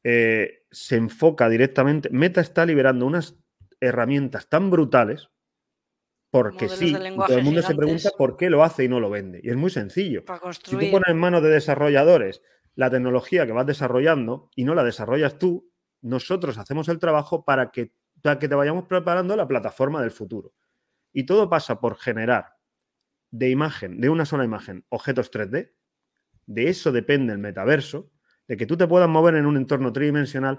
[0.04, 2.10] eh, se enfoca directamente.
[2.10, 3.36] Meta está liberando unas
[3.80, 5.30] herramientas tan brutales
[6.34, 9.40] porque sí, todo el mundo se pregunta por qué lo hace y no lo vende.
[9.44, 10.24] Y es muy sencillo.
[10.64, 12.42] Si tú pones en manos de desarrolladores
[12.74, 15.70] la tecnología que vas desarrollando y no la desarrollas tú,
[16.00, 20.54] nosotros hacemos el trabajo para que, que te vayamos preparando la plataforma del futuro.
[21.12, 22.56] Y todo pasa por generar
[23.30, 25.72] de imagen, de una sola imagen, objetos 3D.
[26.46, 28.10] De eso depende el metaverso,
[28.46, 30.58] de que tú te puedas mover en un entorno tridimensional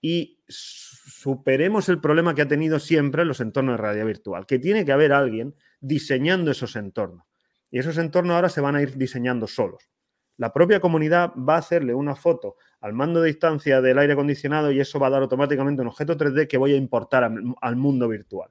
[0.00, 4.84] y superemos el problema que ha tenido siempre los entornos de realidad virtual, que tiene
[4.84, 7.26] que haber alguien diseñando esos entornos.
[7.70, 9.88] Y esos entornos ahora se van a ir diseñando solos.
[10.36, 14.72] La propia comunidad va a hacerle una foto al mando de distancia del aire acondicionado
[14.72, 18.08] y eso va a dar automáticamente un objeto 3D que voy a importar al, mundo
[18.08, 18.50] virtual.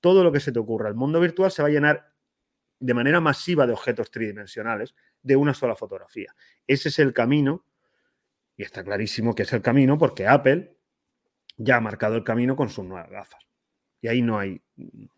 [0.00, 2.12] Todo lo que se te ocurra, el mundo virtual se va a llenar
[2.80, 6.34] de manera masiva de objetos tridimensionales de una sola fotografía.
[6.66, 7.64] Ese es el camino,
[8.56, 10.76] y está clarísimo que es el camino porque Apple
[11.56, 13.42] ya ha marcado el camino con sus nuevas gafas.
[14.00, 14.60] Y ahí no hay,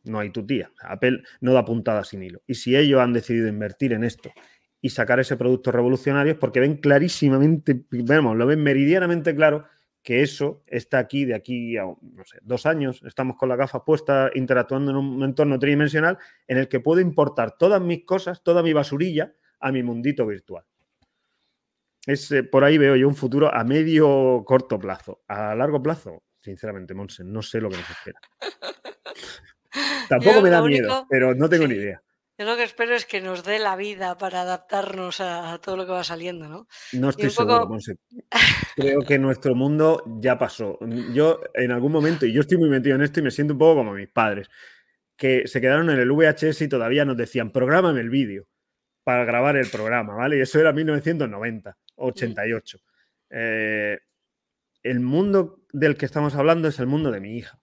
[0.05, 0.73] no hay tutía.
[0.81, 2.43] Apple no da puntada sin hilo.
[2.47, 4.33] Y si ellos han decidido invertir en esto
[4.81, 9.67] y sacar ese producto revolucionario es porque ven clarísimamente, vemos, lo ven meridianamente claro
[10.03, 13.03] que eso está aquí de aquí a, no sé, dos años.
[13.05, 17.57] Estamos con la gafa puesta interactuando en un entorno tridimensional en el que puedo importar
[17.59, 20.65] todas mis cosas, toda mi basurilla a mi mundito virtual.
[22.07, 25.23] Es, eh, por ahí veo yo un futuro a medio corto plazo.
[25.29, 28.21] A largo plazo, sinceramente, Monse, no sé lo que nos espera.
[30.09, 32.03] Tampoco me da miedo, pero no tengo ni idea.
[32.41, 35.85] Yo lo que espero es que nos dé la vida para adaptarnos a, todo lo
[35.85, 36.67] que va saliendo, ¿no?
[36.95, 37.97] No estoy seguro, Monse.
[38.77, 40.79] Creo que nuestro mundo ya pasó.
[41.13, 43.59] Yo en algún momento, y yo estoy muy metido en esto y me siento un
[43.59, 44.49] poco como mis padres,
[45.19, 48.47] que se quedaron en el VHS y todavía nos decían, prográmame el vídeo
[49.05, 50.39] para grabar el programa, ¿vale?
[50.39, 52.79] Y eso era 1990, 88.
[53.29, 53.99] Eh,
[54.83, 57.61] el mundo del que estamos hablando es el mundo de mi hija.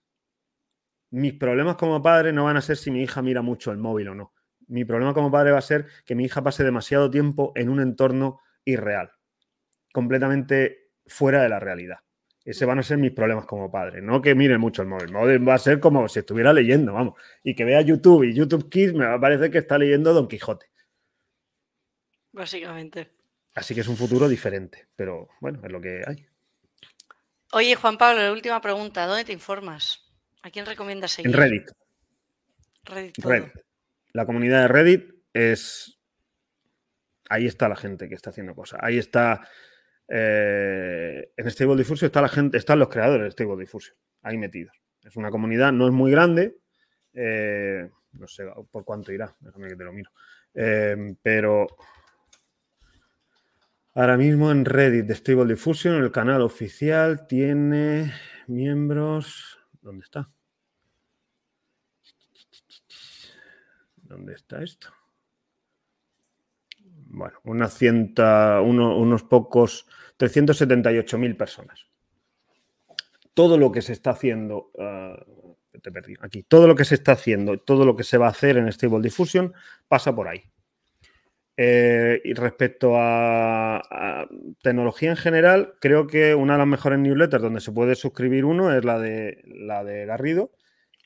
[1.10, 4.10] Mis problemas como padre no van a ser si mi hija mira mucho el móvil
[4.10, 4.37] o no.
[4.68, 7.80] Mi problema como padre va a ser que mi hija pase demasiado tiempo en un
[7.80, 9.12] entorno irreal,
[9.92, 11.98] completamente fuera de la realidad.
[12.44, 14.00] Ese van a ser mis problemas como padre.
[14.00, 15.08] No que mire mucho el móvil.
[15.08, 17.14] El móvil va a ser como si estuviera leyendo, vamos.
[17.42, 20.28] Y que vea YouTube y YouTube Kids me va a parecer que está leyendo Don
[20.28, 20.70] Quijote.
[22.32, 23.10] Básicamente.
[23.54, 26.26] Así que es un futuro diferente, pero bueno, es lo que hay.
[27.52, 29.06] Oye, Juan Pablo, la última pregunta.
[29.06, 30.10] ¿Dónde te informas?
[30.42, 31.34] ¿A quién recomiendas seguir?
[31.34, 31.70] En Reddit.
[32.84, 33.67] Reddit.
[34.12, 35.98] La comunidad de Reddit es.
[37.28, 38.80] Ahí está la gente que está haciendo cosas.
[38.82, 39.46] Ahí está.
[40.08, 44.74] Eh, en Stable Diffusion está la gente, están los creadores de Stable Diffusion, ahí metidos.
[45.04, 46.56] Es una comunidad, no es muy grande.
[47.12, 50.10] Eh, no sé por cuánto irá, déjame que te lo miro.
[50.54, 51.66] Eh, pero
[53.94, 58.12] ahora mismo en Reddit de Stable Diffusion, el canal oficial tiene
[58.46, 59.58] miembros.
[59.82, 60.30] ¿Dónde está?
[64.08, 64.88] ¿Dónde está esto?
[67.10, 68.22] Bueno, unas ciento,
[68.62, 69.86] unos pocos,
[70.18, 71.86] 378.000 personas.
[73.34, 77.12] Todo lo que se está haciendo, uh, te perdí, aquí, todo lo que se está
[77.12, 79.52] haciendo, todo lo que se va a hacer en Stable Diffusion
[79.86, 80.42] pasa por ahí.
[81.60, 84.26] Eh, y respecto a,
[84.62, 88.72] tecnología en general, creo que una de las mejores newsletters donde se puede suscribir uno
[88.72, 90.52] es la de la de Garrido.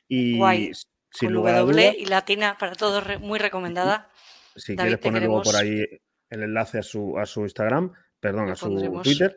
[0.08, 0.38] Y
[1.12, 4.08] sin lugar W y latina para todos, muy recomendada.
[4.56, 5.84] Si quieres poner luego por ahí
[6.30, 9.36] el enlace a su, a su Instagram, perdón, a su Twitter.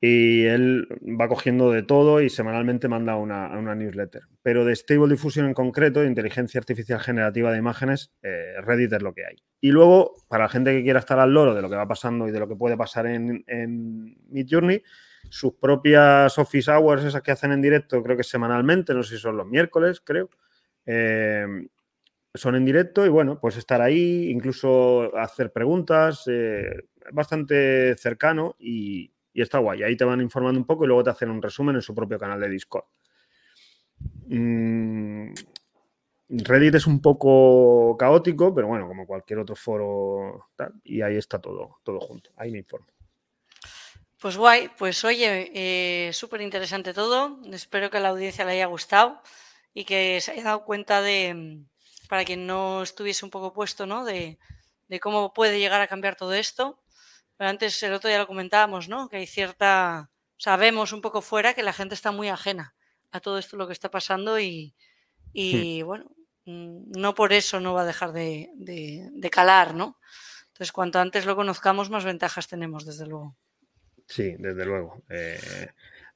[0.00, 0.86] Y él
[1.20, 4.22] va cogiendo de todo y semanalmente manda una, una newsletter.
[4.42, 9.02] Pero de Stable Diffusion en concreto, de inteligencia artificial generativa de imágenes, eh, Reddit es
[9.02, 9.36] lo que hay.
[9.60, 12.28] Y luego, para la gente que quiera estar al loro de lo que va pasando
[12.28, 14.84] y de lo que puede pasar en, en Midjourney,
[15.30, 19.20] sus propias office hours, esas que hacen en directo, creo que semanalmente, no sé si
[19.20, 20.30] son los miércoles, creo,
[20.90, 21.68] Em,
[22.32, 29.12] son en directo y bueno, pues estar ahí, incluso hacer preguntas, eh, bastante cercano y,
[29.34, 29.82] está guay.
[29.82, 32.18] Ahí te van informando un poco y luego te hacen un resumen en su propio
[32.18, 32.86] canal de Discord.
[34.28, 35.32] Mm,
[36.30, 40.48] Reddit es un poco caótico, pero bueno, como cualquier otro foro,
[40.84, 42.30] y ahí está todo, todo junto.
[42.36, 42.86] Ahí me informo.
[44.18, 47.40] Pues guay, pues oye, eh, súper interesante todo.
[47.52, 49.20] Espero que a la audiencia le haya gustado
[49.74, 51.68] y que se haya dado cuenta de, mm,
[52.08, 54.04] para quien no estuviese un poco puesto, ¿no?
[54.04, 54.38] De,
[55.00, 56.82] cómo puede llegar a cambiar todo esto.
[57.36, 59.08] Pero antes, el otro día lo comentábamos, ¿no?
[59.08, 62.74] Que hay cierta, sabemos un poco fuera que la gente está muy ajena
[63.10, 64.74] a todo esto lo que está pasando y,
[65.32, 66.10] y bueno,
[66.46, 69.98] mm, no por eso no va a dejar de, de, calar, ¿no?
[70.48, 73.36] Entonces, cuanto antes lo conozcamos, más ventajas tenemos, desde luego.
[74.06, 75.02] Sí, desde luego.
[75.08, 75.68] Eh,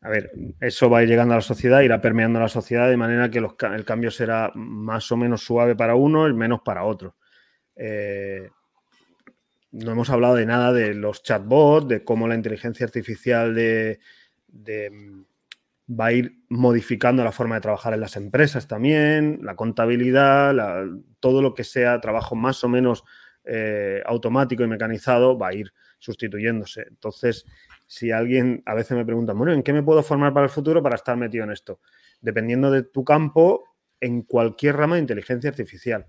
[0.02, 2.88] a ver, eso va a ir llegando a la sociedad, irá permeando a la sociedad
[2.88, 6.82] de manera que el cambio será más o menos suave para uno y menos para
[6.82, 7.14] otro.
[7.76, 8.50] Eh,
[9.70, 14.00] no hemos hablado de nada de los chatbots, de cómo la inteligencia artificial de,
[15.88, 20.84] va a ir modificando la forma de trabajar en las empresas también, la contabilidad,
[21.20, 23.04] todo lo que sea trabajo más o menos
[23.44, 26.86] eh, automático y mecanizado va a ir sustituyéndose.
[26.88, 27.46] Entonces,
[27.92, 30.82] si alguien a veces me pregunta, bueno, ¿en qué me puedo formar para el futuro
[30.82, 31.78] para estar metido en esto?
[32.22, 33.64] Dependiendo de tu campo,
[34.00, 36.06] en cualquier rama de inteligencia artificial,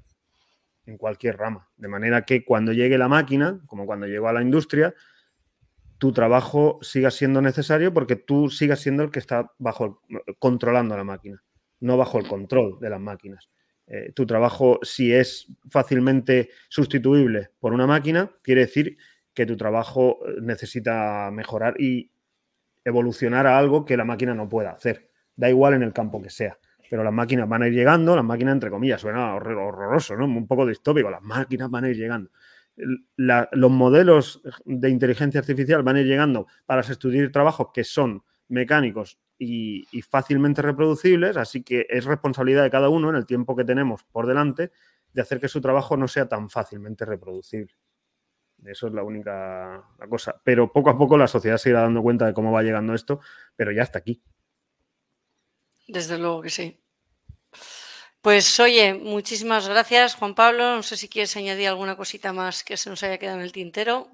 [0.86, 1.70] en cualquier rama.
[1.76, 4.96] De manera que cuando llegue la máquina, como cuando llegó a la industria,
[5.98, 10.04] tu trabajo siga siendo necesario porque tú sigas siendo el que está bajo
[10.40, 11.44] controlando la máquina,
[11.82, 13.50] no bajo el control de las máquinas.
[13.88, 18.98] eh, tu trabajo, si es fácilmente sustituible por una máquina, quiere decir
[19.34, 22.12] que tu trabajo eh, necesita mejorar y
[22.86, 25.10] evolucionar a algo que la máquina no pueda hacer.
[25.36, 26.58] Da igual en el campo que sea.
[26.90, 30.26] Pero las máquinas van a ir llegando, las máquinas, entre comillas, suena horroroso, ¿no?
[30.26, 32.30] Un poco distópico, las máquinas van a ir llegando.
[32.76, 39.20] los modelos de inteligencia artificial van a ir llegando para sustituir trabajos que son mecánicos
[39.40, 44.04] y, fácilmente reproducibles, así que es responsabilidad de cada uno en el tiempo que tenemos
[44.04, 44.72] por delante
[45.14, 47.74] de hacer que su trabajo no sea tan fácilmente reproducible.
[48.66, 50.42] Eso es la única cosa.
[50.44, 53.20] Pero poco a poco la sociedad se irá dando cuenta de cómo va llegando esto,
[53.56, 54.22] pero ya está aquí.
[55.88, 56.80] Desde luego que sí.
[58.22, 60.78] Pues oye, muchísimas gracias, Juan Pablo.
[60.78, 63.52] No sé si quieres añadir alguna cosita más que se nos haya quedado en el
[63.52, 64.08] tintero.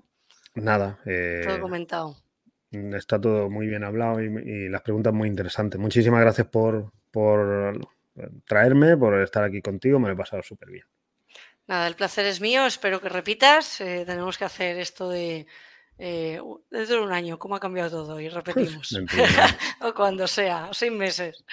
[0.56, 1.00] Nada.
[1.06, 2.18] Eh, todo comentado.
[2.72, 5.80] Está todo muy bien hablado y, las preguntas muy interesantes.
[5.80, 7.88] Muchísimas gracias por, por
[8.46, 10.00] traerme, por estar aquí contigo.
[10.00, 10.86] Me lo he pasado súper bien.
[11.70, 13.80] Nada, el placer es mío, espero que repitas.
[13.80, 15.46] Eh, tenemos que hacer esto de
[16.00, 16.42] eh,
[16.72, 18.92] dentro de un año, cómo ha cambiado todo y repetimos.
[19.82, 21.46] o cuando sea, seis meses.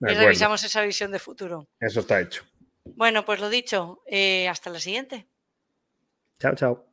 [0.00, 1.66] y revisamos esa visión de futuro.
[1.80, 2.44] Eso está hecho.
[2.84, 5.26] Bueno, pues lo dicho, eh, hasta la siguiente.
[6.38, 6.85] Chao, chao.